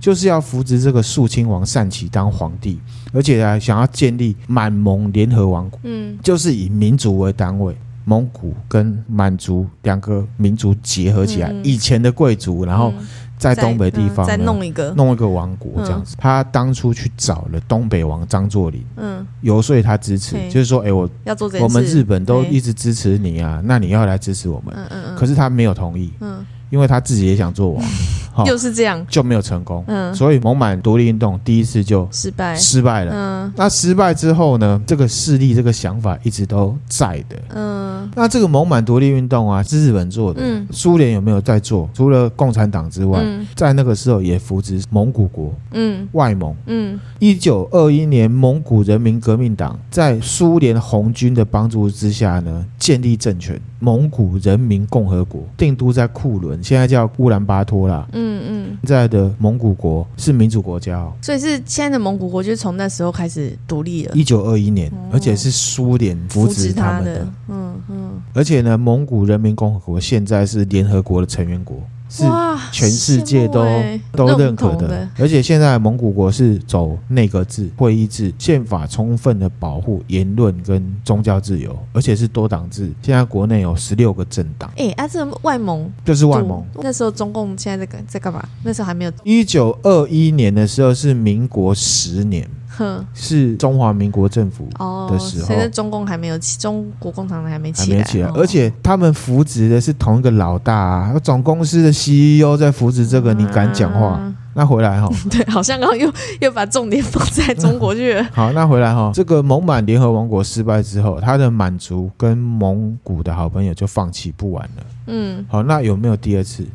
[0.00, 2.78] 就是要扶植这个肃亲王善祺当皇帝，
[3.12, 12.92] 而且呢，想要建立满蒙联合王国，嗯，就是以民族为单位，蒙古跟满族两个民族结合起来，以前的贵族，然后
[13.38, 14.90] 在东北地方再弄一个。
[14.96, 16.14] 弄一个王国这样子。
[16.18, 26.44] 他当初去找了东北王张作霖，嗯，游说他支持，就是说，哎，我要做这我们日本都一直支持你啊，那你要来支持我们，嗯嗯，可是他没有同意，嗯。
[26.70, 27.84] 因为他自己也想做王，
[28.46, 29.04] 又是这样。
[29.08, 32.54] 就没有成功，嗯，所以蒙满独立运动第一次就失败。
[32.56, 41.88] 失败了，嗯，那失败之后呢，这个势力这个想法一直都在的，嗯，那这个蒙满独立运动啊是日本做的，嗯，苏联有没有在做？
[41.92, 56.62] 除了共产党之外，嗯，在那个时候也扶植蒙古国，嗯，外蒙，嗯，一九二一年蒙古人民革命党在苏联红军的帮助之下呢，建立政权，蒙古人民共和国定都在库伦。
[56.62, 71.76] 现在叫乌兰巴托啦，嗯嗯，现在的蒙古国是民主国家哦，所以是现在的蒙古国就是从那时候开始独立了，一九二一年，而且是苏联扶持他们的，嗯嗯，而且呢，蒙古人民共和国现在是联合国的成员国。
[72.10, 72.24] 是
[72.72, 73.64] 全世界都
[74.12, 82.92] 都认可的，而且现在蒙古国是走内阁制、会议制，宪法充分的保护言论跟宗教自由，而且是多党制。
[83.00, 84.68] 现在国内有十六个政党。
[84.76, 86.64] 哎，啊，这外蒙就是外蒙。
[86.82, 88.44] 那时候中共现在在干在干嘛？
[88.64, 89.12] 那时候还没有。
[89.22, 92.48] 一九二一年的时候是民国十年。
[92.80, 94.66] 哼，是中华民国政府
[95.10, 104.16] 的时候，现在中共还没有起，中国共产党还没起来，还没起来，哦、而且他们扶植的是同一个老大、啊，总公司的 CEO 在扶植这个，你敢讲话？
[104.20, 108.28] 嗯那回来哈， 对，好像刚刚又又把重点放在中国去了。
[108.34, 114.82] 好，那回来哈，这个蒙满联合王国失败之后，他的满族跟蒙古的好朋友就放弃不玩了。
[115.06, 116.66] 嗯，好，那有没有第二次？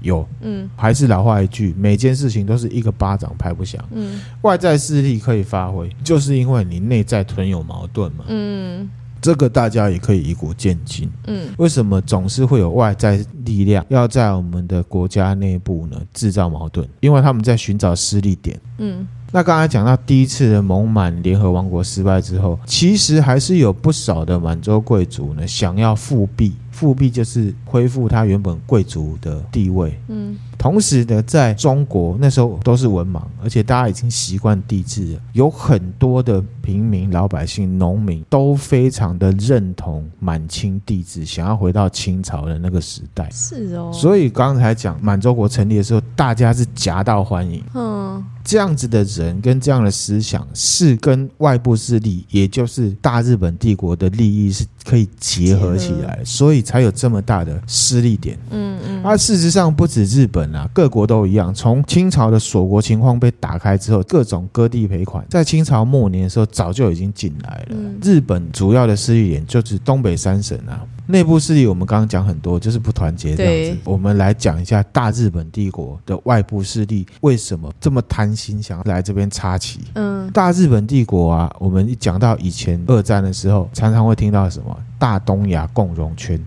[0.00, 3.84] 有，嗯，还是老话一句，每件事情都是一个巴掌拍不响。
[3.92, 8.24] 嗯，外在势力可以发挥，就是因为你内在存有矛盾嘛。
[8.28, 8.88] 嗯。
[9.22, 11.06] 这个大家也可以以古见今。
[11.26, 16.88] 嗯，为什么总是会有外在力量要在我们的国家内部呢制造矛盾？
[17.00, 18.58] 因为他们在寻找失力点。
[18.78, 26.52] 嗯，那刚才讲到第一次的蒙满联合王国失败之后，其实还是有不少的满洲贵族呢想要复辟。
[26.72, 29.98] 复辟就是恢复他原本贵族的地位。
[30.08, 30.36] 嗯。
[30.56, 43.28] 同时呢，在中国那时候都是文盲，而且大家已经习惯帝制了，有很多的平民、老百姓、农民都非常的认同满清帝制，想要回到清朝的那个时代。
[43.32, 47.60] 是哦，所以刚才讲满洲国成立的时候，大家是夹道欢迎。
[47.74, 58.38] 嗯，这样子的人跟这样的思想是跟外部势力，也就是大日本帝国的利益是可以结合起来，所以才有这么大的施利点。
[58.50, 60.68] 嗯嗯，而事实上不止日本啊。
[60.72, 61.52] 各国都一样。
[61.52, 67.66] 从清朝的锁国情况被打开之后，各种割地赔款，在清朝末年的时候早就已经进来了。
[67.70, 73.80] 嗯、日本主要的势力点就是东北三省啊，内部势力我们刚刚讲很多，就是不团结这样子。
[73.82, 79.80] 我们来讲一下大日本帝国的外部势力为什么这么贪心，想要来这边插旗。
[79.94, 86.38] 嗯，大日本帝国啊，我们一讲到以前二战的时候，常常会听到什么大东亚共荣圈。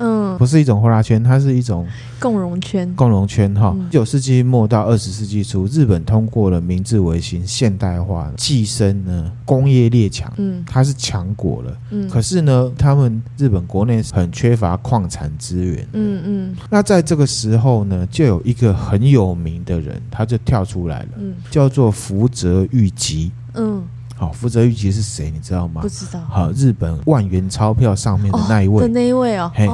[0.00, 1.86] 嗯，不是一种呼啦圈，它是一种
[2.18, 2.92] 共荣圈。
[2.94, 10.32] 共荣圈哈，十九世纪末到二十世纪初，日本通过了明治维新，现代化，跻身呢工业列强。
[10.36, 11.76] 嗯，它是强国了。
[11.90, 15.86] 嗯，可是呢，他们日本国内很缺乏矿产资源。
[15.92, 23.30] 嗯嗯，那在这个时候呢，就有一个很有名的人，他就跳出来了，嗯，叫做福泽谕吉。
[23.54, 23.82] 嗯。
[24.18, 25.30] 好，福泽諭吉是谁？
[25.30, 25.80] 你知道吗？
[25.80, 26.18] 不知道。
[26.28, 28.82] 好，日本万元钞票上面的那一位。
[28.82, 29.48] 的那一位哦。
[29.54, 29.68] 嘿，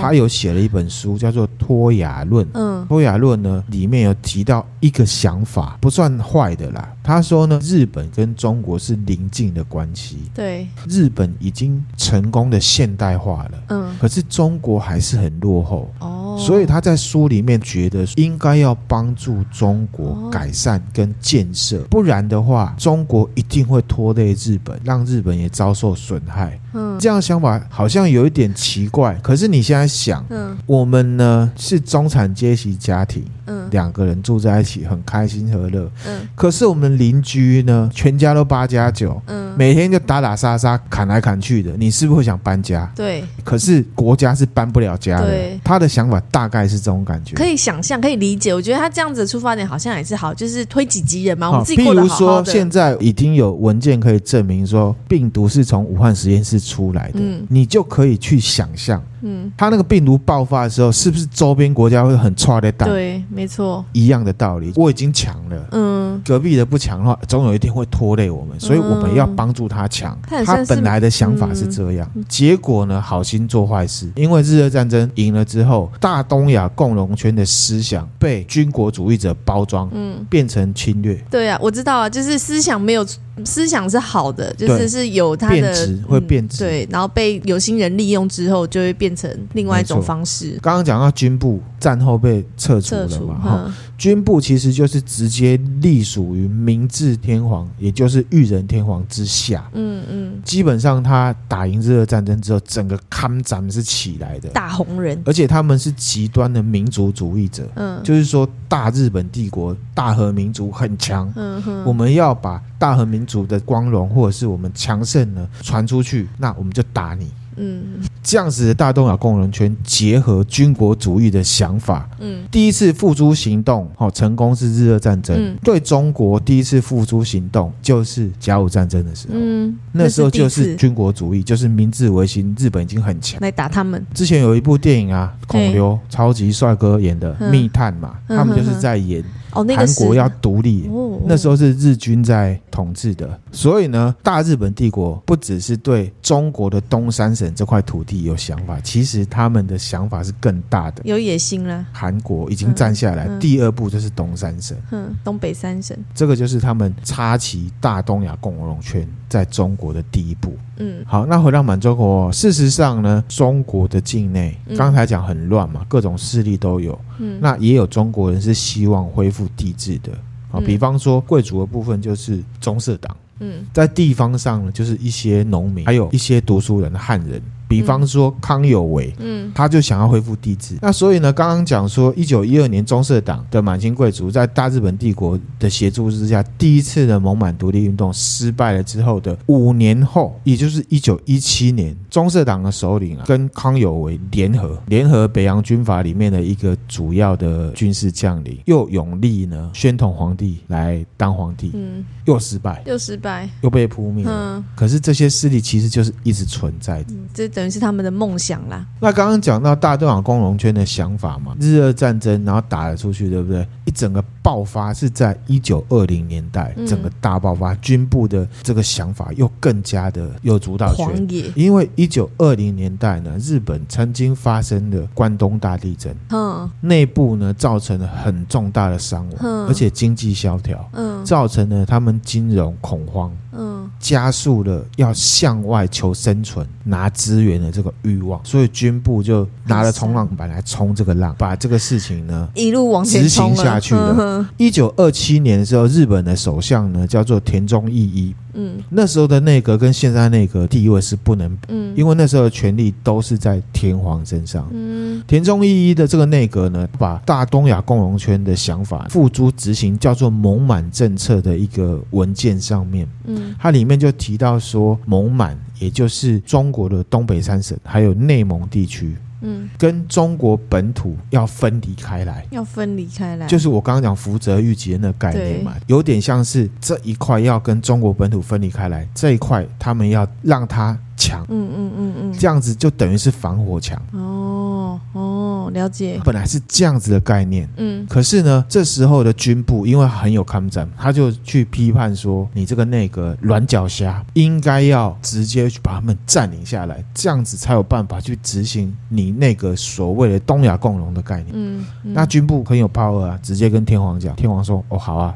[0.00, 2.46] 他有写了一本书，叫做《脱亚论》。
[2.54, 6.90] 嗯，《脱亚论》呢，里面有提到一个想法，不算坏的啦。
[7.02, 10.30] 他说呢，日本跟中国是邻近的关系。
[10.34, 10.66] 对。
[10.88, 13.50] 日本已经成功的现代化了。
[13.68, 13.90] 嗯。
[14.00, 15.92] 可是中国还是很落后。
[15.98, 16.38] 哦。
[16.38, 26.56] 所以他在书里面觉得应该要帮助中国改善跟建设，不然的话，中国一定会拖累日本，让日本也遭受损害。
[26.72, 29.18] 嗯，这样想法好像有一点奇怪。
[29.20, 42.88] 可是你现在想，嗯，我们呢是中产阶级家庭，嗯，两个人住在一起很开心和乐，嗯，可是我们邻居呢，全家都八加九，嗯，每天就打打杀杀、砍来砍去的，你是不是会想搬家？
[42.94, 45.26] 对，可是国家是搬不了家的。
[45.26, 48.54] 对，他的想法大概是这种感觉，可以想象，可以理解。
[48.54, 51.50] 我觉得他这样子的出发点好像也是好，就是推己及人嘛。
[51.50, 52.14] 我们自己过得好好的。
[52.14, 59.02] 譬如说，现在已经有文件可以证明说，病毒是从武汉实验室出来的，嗯，你就可以去想象。
[59.22, 62.86] 嗯，他那个病毒爆发的时候，是不是周边国家会很差的打？
[62.86, 64.72] 对，没错，一样的道理。
[64.76, 70.18] 我已经强了，嗯，隔壁的不强的话，总有一天会拖累我们，所以我们要帮助他强。
[70.30, 74.10] 嗯、他本来的想法是这样，嗯、结果呢，好心做坏事。
[74.16, 81.22] 因为日俄战争赢了之后，大东亚共荣圈的思想被军国主义者包装，嗯，变成侵略。
[81.30, 83.06] 对啊，我知道啊，就是思想没有。
[83.44, 90.58] 思想是好的，就是是有它的变质，会变质，对，然后被有心人利用之后，就会变成另外一种方式。
[90.62, 99.70] 刚刚讲到军部战后被撤除了嘛，哈，军部其实就是直接隶属于明治天皇，也就是裕仁天皇之下。
[99.74, 107.68] 嗯嗯，基本上他打赢日俄战争之后，整个抗战是起来的，大红人，而且他们是极端的民族主义者。
[107.74, 111.30] 嗯，就是说大日本帝国、大和民族很强。
[111.36, 117.30] 嗯哼，我们要把大和民族的光荣，或者是我们强盛呢传出去，那我们就打你。
[117.60, 125.36] 嗯，这样子的大东亚共荣圈结合军国主义的想法，嗯，第一次付诸行动，好成功是日俄战争。
[125.38, 134.04] 嗯，对中国第一次付诸行动就是甲午战争的时候，嗯，那时候就是军国主义，就是明治维新，日本已经很强，来打他们。
[134.14, 139.22] 之前有一部电影啊，孔刘超级帅哥演的《密探》嘛，他们就是在演。
[139.52, 151.84] 哦，那个韩国要独立，哦，那时候是日军在统治的，所以呢，大日本帝国不只是对中国的东三省这块土地有想法，其实他们的想法是更大的，有野心了。
[151.92, 160.54] 韩国已经站下来，嗯嗯、第二步就是东三省，嗯，东北三省，这个就是他们插旗大东亚共荣圈在中国的第一步。
[160.82, 166.98] 嗯，好，那回到满洲国，事实上呢，中国的境内刚才讲很乱嘛，各种势力都有。
[167.18, 170.12] 嗯，那也有中国人是希望恢复帝制的。
[170.52, 173.16] 啊，比方说贵族的部分就是宗社党。
[173.38, 177.40] 嗯，在地方上呢，就是一些农民，还有一些读书人的汉人。
[177.70, 180.76] 比方说康有为，嗯，他就想要恢复帝制。
[180.82, 204.24] 那所以呢，刚刚讲说，一九一二年中社党的满清贵族在大日本帝国的协助之下，第一次的蒙满独立运动失败了之后的五年后，也就是一九一七年，中社党的首领啊，跟康有为联合，联合北洋军阀里面的一个主要的军事将领，又拥立呢宣统皇帝来当皇帝，嗯，又失败，又失败，又被扑灭。
[204.26, 207.12] 嗯，可是这些势力其实就是一直存在的。
[207.12, 208.86] 嗯，这等于是他们的梦想啦。
[209.00, 213.68] 那刚刚讲到大东亚共荣圈的想法嘛，日俄战争，然后打了出去，对不对？
[213.84, 221.28] 一整个爆发是在一九二零年代，整个大爆发，军部的这个想法又更加的有主导权。
[221.54, 233.30] 因为一九二零年代呢，日本曾经发生了关东大地震，嗯，内部呢造成了很重大的伤亡，嗯而且经济萧条，嗯，造成了他们金融恐慌。
[233.52, 244.48] 嗯，加速了要向外求生存、拿资源的这个欲望，所以军部就拿了冲浪板来冲这个浪，把这个事情呢一路往前执行下去了。
[244.56, 248.34] 一九二七年的时候，日本的首相呢叫做田中义一。
[248.54, 254.68] 嗯，那时候的内阁跟现在内阁地位是不能，嗯，因为那时候的权力都是在天皇身上。
[254.72, 263.06] 嗯，田中义一的这个内阁呢，把大东亚共荣圈的想法付诸执行，叫做蒙满政策的一个文件上面。
[263.26, 269.14] 嗯，它里面就提到说，蒙满也就是中国的东北三省，还有内蒙地区。
[269.40, 284.00] 嗯，跟中国本土要分离开来，要分离开来，就是我刚刚讲福泽谕吉的那个概念嘛，有点像是这一块要跟中国本土分离开来，这一块他们要让它强，嗯嗯嗯嗯，这样子就等于是防火墙。
[284.12, 286.18] 哦哦，了解。
[286.24, 301.48] 本来是这样子的概念，嗯，可是呢，这时候的军部因为很有抗战，他就去批判说，你这个内阁软脚虾，应该要直接去把他们占领下来，这样子才有办法去执行你那个所谓的东亚共荣的概念。
[301.52, 305.34] 嗯，嗯，那军部很有 power 啊，直接跟天皇讲，天皇说，哦，好啊。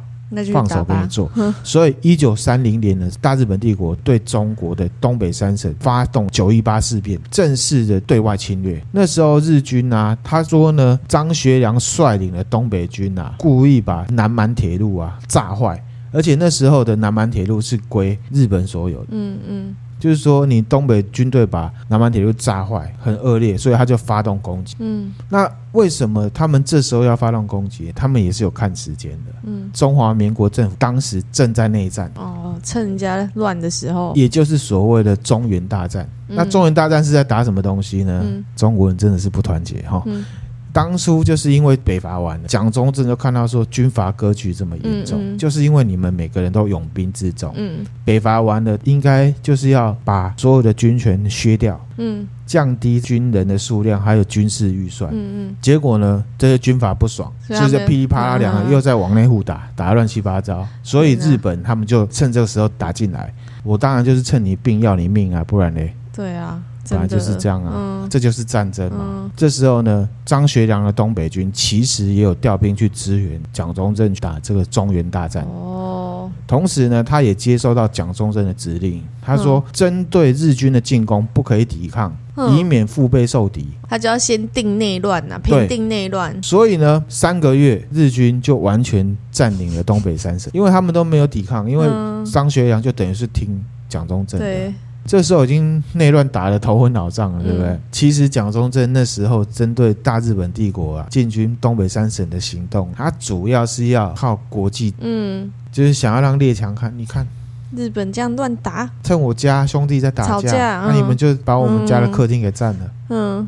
[0.53, 1.30] 放手给你做，
[1.62, 8.82] 所以一九三零年呢，大日本帝国对中国的东北三省发动九一八事变，正式的对外侵略。
[8.93, 15.82] 那时候日军啊，他说呢，张学良率领的东北军啊，故意把南满铁路啊炸坏，
[16.12, 19.09] 而且那时候的南满铁路是归日本所有的。
[19.11, 19.76] 嗯嗯。
[19.99, 24.77] 就是说，你东北军队把南满铁路炸坏，很恶劣，所以他就发动攻击。
[24.79, 27.91] 嗯，那为什么他们这时候要发动攻击？
[27.95, 29.33] 他们也是有看时间的。
[29.45, 32.11] 嗯，中华民国政府当时正在内战。
[32.17, 36.09] 哦，趁人家乱的时候，也就是所谓的中原大战。
[36.29, 38.21] 嗯，那中原大战是在打什么东西呢？
[38.25, 40.03] 嗯，中国人真的是不团结哈。
[40.07, 40.25] 嗯
[40.75, 47.55] 当初就是因为北伐完了，蒋中正就看到说军阀割据这么严重，嗯嗯，就是因为你们每个人都拥兵自重。
[47.57, 55.12] 嗯，北伐完了，应该就是要把所有的军权削掉，嗯，降低军人的数量，还有军事预算。
[55.14, 60.66] 嗯嗯，结果呢，这些军阀不爽，就是噼里啪啦两个又在往内互打，打得乱七八糟。
[60.83, 63.33] 所以日本他们就趁这个时候打进来。
[63.62, 65.81] 我当然就是趁你病要你命啊，不然呢？
[66.12, 66.61] 对啊。
[66.91, 68.99] 本来就是这样啊，嗯、这就是战争嘛。
[69.01, 75.45] 嗯、这时候呢，张学良的东北军其实也有调兵去支援蒋中正打这个中原大战。
[75.45, 83.66] 哦，同时呢，他也接收到蒋中正的指令，他说针对日军的进攻不可以抵抗，嗯、以免腹背受敌。
[83.89, 86.37] 他就要先定内乱呐，平定内乱。
[86.43, 91.87] 所以呢，三个月日军就完全占领了东北三省，因为他们都没有抵抗，因为
[92.24, 94.47] 张学良就等于是听蒋中正的。
[94.47, 94.74] 对。
[95.07, 97.69] 这时候已经内乱打得头昏脑胀了，对不对？
[97.69, 107.27] 嗯、其实蒋中正那时候针对大日本帝国啊进军东北三省的行动，他主要是要靠国际，嗯，就是想要让列强看，你看
[107.77, 113.47] 日本这样乱打，趁我家兄弟在打架，那你们就把我们家的客厅给占了，嗯，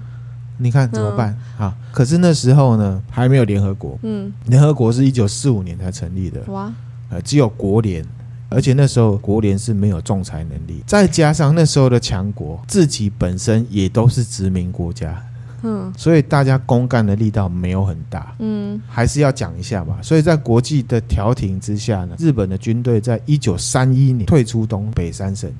[0.59, 1.35] 你看怎么办？
[1.59, 1.75] 嗯、啊？
[1.91, 6.71] 可是那时候呢，还没有联合国，嗯，联合国是一九四五年才成立的，哇，
[7.09, 8.05] 呃，只有国联。
[8.49, 15.21] 而且那时候国联是没有仲裁能力，再加上那时候的强国自己本身也都是殖民国家，
[15.63, 19.99] 嗯，所以大家公干的力道没有很大，嗯，还是要讲一下吧。
[20.03, 25.53] 所以在国际的调停之下呢，日本的军队在一九三一年退出东北三省。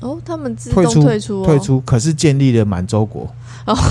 [0.00, 3.32] 哦，他们自动退出，退出，哦，退出，可是建立了满洲国。
[3.66, 3.76] 哦。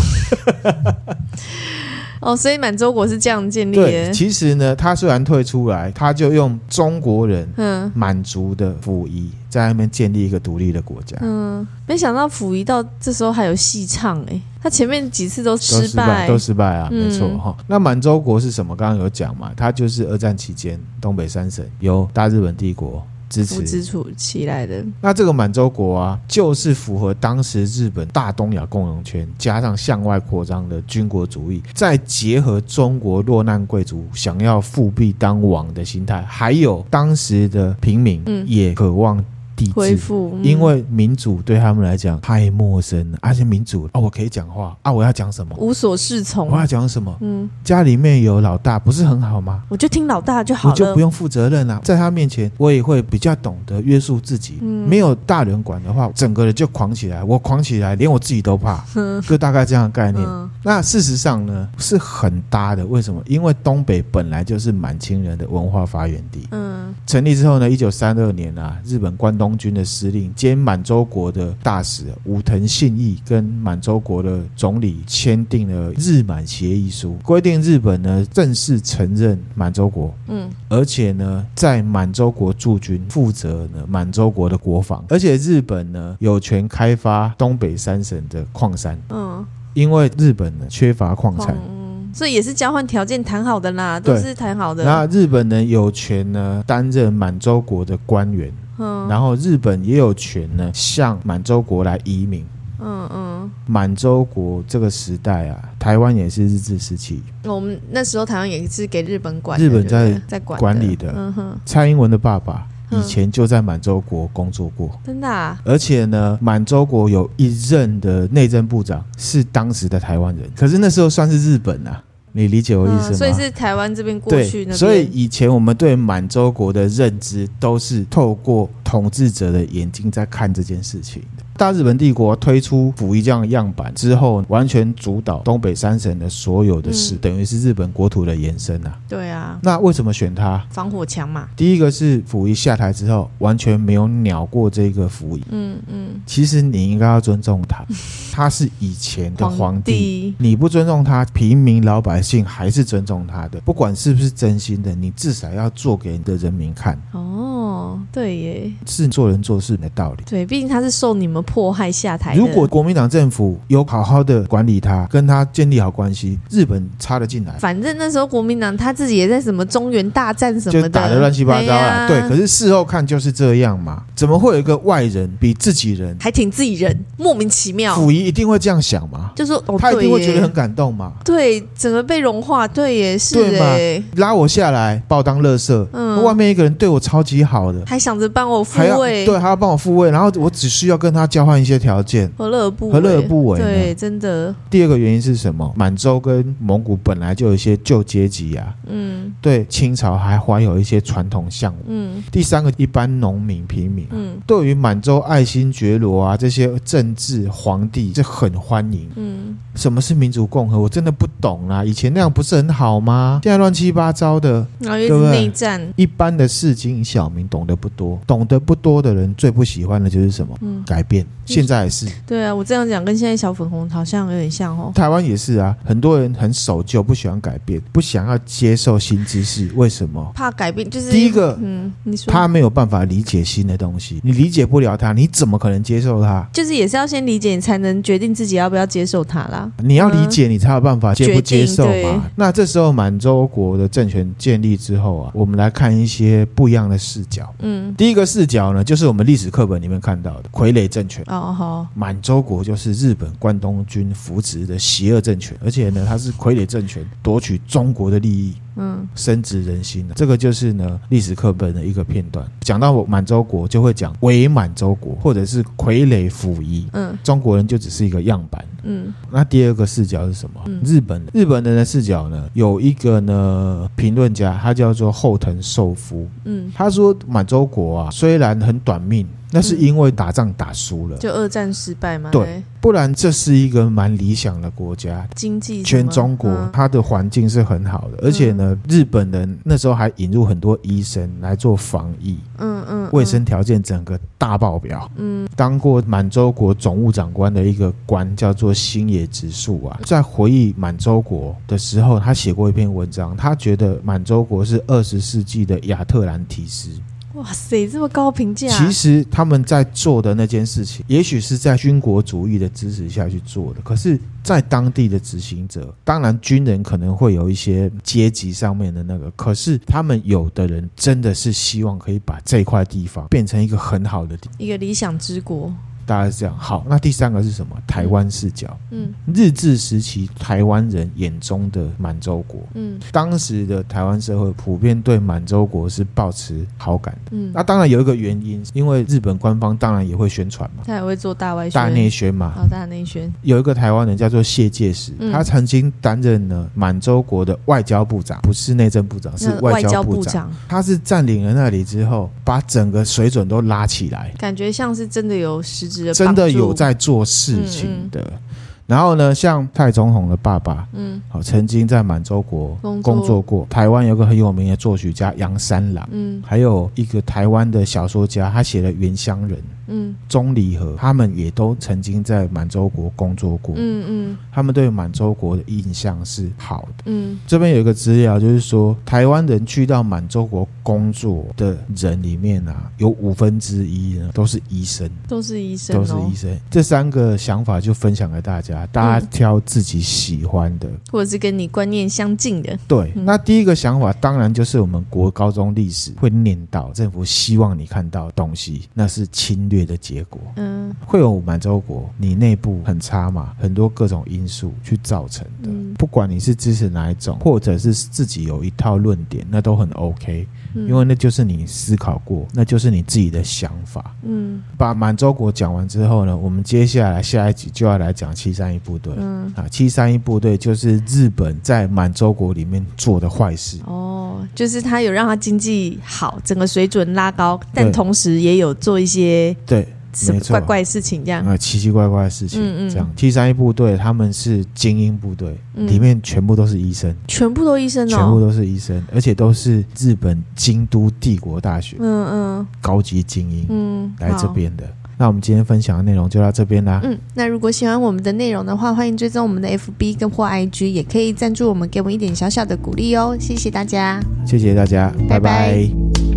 [2.22, 3.84] 哦，所以满洲国是这样建立的。
[3.84, 11.17] 对，其实呢，他虽然退出来，他就用中国人、嗯，满族的溥仪在那边建立一个独立的国家。
[11.22, 17.57] 嗯，没想到溥仪到这时候还有戏唱哎，他前面几次都失败，都失败，都失败啊，嗯、没错哈。
[17.67, 18.76] 那满洲国是什么？
[18.76, 23.03] 刚刚有讲嘛，他就是二战期间东北三省由大日本帝国。
[23.32, 39.24] 支持支持起来的，那这个满洲国啊，就是符合当时日本大东亚共荣圈，加上向外扩张的军国主义，再结合中国落难贵族想要复辟当王的心态，还有当时的平民也渴望。
[39.72, 45.55] 恢复，因为民主对他们来讲太陌生了，而且民主啊，我可以讲话啊，我要讲什么？
[45.57, 46.47] 无所适从。
[46.47, 47.16] 我要讲什么？
[47.22, 49.64] 嗯，家里面有老大，不是很好吗？
[49.70, 51.80] 我就听老大就好了，我就不用负责任了。
[51.84, 54.59] 在他面前，我也会比较懂得约束自己。
[54.62, 57.24] 嗯，没有大人管的话，整个人就狂起来。
[57.24, 58.84] 我狂起来，连我自己都怕。
[58.95, 60.26] 嗯，就大概这样的概念。
[60.26, 62.86] 嗯，那事实上呢，是很搭的。
[62.86, 63.22] 为什么？
[63.28, 66.47] 因为东北本来就是满清人的文化发源地。
[66.51, 69.51] 嗯，成立之后呢，一九三二年啊，日本关东。
[69.62, 94.84] 军的司令兼满洲国的大使武藤信义跟满洲国的总理签订了日满协议书，规定日本呢正式承认满洲国，嗯，而且呢在满洲国驻军，负责呢满洲国的国防，而且日本呢有权开发东北三省的矿山，嗯，因为日本呢缺乏矿产，嗯，所以也是交换条件谈好的啦，都是谈好的。
[94.84, 98.51] 那日本呢有权呢担任满洲国的官员。
[98.78, 102.43] 嗯，然后日本也有权呢，向满洲国来移民。
[102.84, 107.22] 嗯嗯，满洲国这个时代啊，台湾也是日治时期。
[107.43, 111.13] 我们那时候台湾也是给日本管，日本在在管管理的。
[111.15, 115.60] 嗯哼，蔡英文的爸爸以前就在满洲国工作过，真的啊。
[115.64, 122.04] 而且呢，满洲国有一任的内政部长是当时的台湾人，可是那时候算是日本啊。
[122.34, 123.10] 你理解我意思吗？
[123.12, 131.41] 嗯、所以是台湾这边过去那边，所以以前我们对满洲国的认知都是透过统治者的眼睛在看这件事情的。
[131.58, 138.97] 大日本帝国推出溥仪这样的样板之后，完全主导东北三省的所有的事，嗯、等于是日本国土的延伸啊。
[139.08, 140.66] 对啊，那为什么选他？
[140.70, 141.49] 防火墙嘛。
[141.56, 145.43] 第一个是溥仪下台之后，完全没有鸟过这个溥仪。
[145.49, 146.10] 嗯嗯。
[146.26, 147.86] 其实你应该要尊重他，
[148.32, 153.60] 他是以前的皇帝，皇帝你不尊重他，平民老百姓还是尊重他的。
[153.62, 156.97] 不管是不是真心的，你至少要做给你的人民看。
[157.12, 160.24] 哦，对耶，是做人做事的道理。
[160.26, 161.41] 对，毕竟他是受你们。
[161.42, 162.36] 迫害下台。
[162.36, 167.54] 如果国民党政府有好好的管理他，跟他建立好关系，日本插了进来。
[167.60, 172.08] 反正那时候国民党他自己也在什么中原大战什么的，就打的乱七八糟啊。
[172.08, 174.04] 对，可是事后看就是这样嘛。
[174.16, 176.98] 怎么会有一个外人比自己人还挺自己人？
[177.18, 177.96] 莫名其妙。
[177.96, 179.32] 溥仪一定会这样想嘛？
[179.36, 181.14] 就说、哦、他一定会觉得很感动嘛。
[181.24, 182.68] 对，整个被融化。
[182.68, 185.88] 对，也是哎，拉我下来把我当乐色。
[185.92, 192.94] 嗯，外面一个人对我超级好的，还想着帮我复位，对，还要帮我复位，然后我只需要跟他交换一些条件，何乐而不为？
[192.94, 193.58] 何乐而不为？
[193.58, 194.54] 对，真的。
[194.70, 195.74] 第二个原因是什么？
[195.78, 202.22] 满洲跟蒙古本来就有一些旧阶级啊，嗯，对，清朝还怀有一些传统项目，嗯。
[202.30, 209.58] 第三个，一般农民平民，嗯，对于满洲爱新觉罗啊这些政治皇帝是很欢迎，嗯。
[209.74, 210.78] 什么是民主共和？
[210.78, 211.82] 我真的不懂啊！
[211.86, 213.40] 以前那样不是很好吗？
[213.42, 215.82] 现在乱七八糟的，然后一直内战。
[215.96, 220.58] 一般的市井小民懂得不多，懂得不多的人最不喜欢的就是什么？
[220.60, 221.20] 嗯，改变。
[221.45, 222.07] 现在也是。
[222.26, 224.91] 对啊，我这样讲跟现在小粉红好像有点像哦。
[224.95, 229.69] 台湾也是啊，很多人很守旧，不喜欢改变，不想要接受新知识。
[229.76, 230.32] 为什么？
[230.36, 236.47] 怕改变，就是第一个，嗯，你说他没有办法理解新的东西，你理解不了他，你怎么可能接受他？
[236.53, 239.72] 就是也是要先理解，你才能决定自己要不要接受他啦。
[239.84, 242.32] 你要理解，你才有办法接不接受嘛。
[242.36, 247.53] 那这时候满洲国的政权建立之后啊，我们来看一些不一样的视角。
[247.59, 251.24] 嗯，第一个视角呢，就是我们历史课本里面看到的傀儡政权。
[251.28, 258.55] 哦好，满洲国就是日本关东军扶植的邪恶政权，而且呢，它是傀儡政权，夺取中国的利益。
[258.76, 262.45] 嗯，深植人心的，这个就是呢历史课本的一个片段。
[262.61, 266.88] 讲到满洲国，就会讲伪满洲国，或者是傀儡溥仪。
[266.93, 268.65] 嗯，中国人就只是一个样板。
[268.84, 270.61] 嗯，那第二个视角是什么？
[270.65, 272.49] 嗯、日本日本人的视角呢？
[272.53, 276.28] 有一个呢评论家，他叫做后藤寿夫。
[276.45, 279.28] 嗯，他说满洲国啊，虽然很短命。
[279.53, 282.30] 那是因为打仗打输了，就二战失败嘛。
[282.32, 295.10] 对，不然这是一个蛮理想的国家，经济全中国它的环境是很好的，而且呢，日本人那时候还引入很多医生来做防疫，嗯嗯，卫生条件整个大爆表。
[295.18, 306.90] 嗯，当过满洲国总务长官的一个官叫做星野直树啊，在回忆满洲国的时候，他写过一篇文章，他觉得满洲国是二十世纪的亚特兰提斯。
[307.34, 308.68] 哇塞，这么高评价！
[308.68, 313.82] 其实他们在做的那件事情，也许是在军国主义的支持下去做的。
[313.82, 325.74] 可是，在当地的执行者，当然军人可能会有一些阶级上面的那个，可是他们有的人真的是希望可以把这块地方变成一个很好的地，一个理想之国。
[326.06, 326.58] 大概是这样。
[326.58, 327.76] 好，那第三个是什么？
[327.88, 328.78] 台湾视角。
[328.91, 332.62] 嗯，日治时期台湾人眼中的满洲国。
[332.74, 337.32] 嗯，当时的台湾社会普遍对满洲国是抱持好感的。
[337.32, 342.52] 嗯，那当然有一个原因，因为日本官方当然也会宣传嘛，他也会做大外宣、大内宣嘛。
[342.56, 343.32] 好，大内宣。
[343.41, 350.52] 有一个台湾人叫做谢介石，他曾经担任了满洲国的外交部长，不是内政部长，是外交部长。
[350.68, 356.14] 他是占领了那里之后，把整个水准都拉起来，感觉像是真的有实质。
[356.14, 358.22] 真的有在做事情的。
[358.22, 358.51] 嗯嗯
[358.92, 363.66] 然后呢，像蔡总统的爸爸，嗯，好，曾经在满洲国工作过。
[363.70, 377.39] 台湾有个很有名的作曲家杨三郎，嗯，还有一个台湾的小说家，他写了《原乡人》，嗯，钟离和，他们也都曾经在满洲国工作过，嗯嗯，他们对满洲国的印象是好的，嗯。
[377.48, 386.60] 这边有一个资料，就是说台湾人去到满洲国工作的人里面啊，有五分之一呢都是医生，都是医生，都是医生。
[386.70, 388.81] 这三个想法就分享给大家。
[388.88, 392.78] 大家挑自己喜欢的，或者是跟你观念相近的。
[392.88, 400.40] 对，那第一个想法当然就是我们国高中历史会念到，政府希望你看到的东西，那是侵略的结果。
[400.56, 405.70] 嗯，会有满洲国，你内部很差嘛，很多各种因素去造成的。
[405.98, 410.48] 不管你是支持哪一种，或者是自己有一套论点，那都很 OK。
[410.74, 414.15] 因为那就是你思考过，那就是你自己的想法。
[414.24, 419.13] 嗯，把满洲国讲完之后呢，我们接下来下一集就要来讲七三一部队。
[419.17, 423.78] 嗯，啊，七三一部队就是日本在满洲国里面做的坏事。
[423.86, 429.88] 哦，就是他有让他经济好，整个水准拉高，但同时也有做一些对。
[430.14, 433.09] 什么怪怪的事情这样啊，奇奇怪怪的事情，嗯嗯，这样。
[433.16, 442.28] 七三一部队他们是精英部队，嗯，里面全部都是医生，全部都医生哦，全部都是医生，而且都是日本京都帝国大学，嗯
[442.59, 444.84] 嗯，高级精英，嗯，来这边的。
[445.18, 446.99] 那我们今天分享的内容就到这边啦。
[447.03, 453.38] 嗯，那如果喜欢我们的内容的话，欢迎追踪我们的 FB 跟或 IG，也可以赞助我们，给我们一点小小的鼓励哦。
[453.39, 455.39] 谢谢大家，谢谢大家，拜拜。
[455.39, 456.31] 拜拜。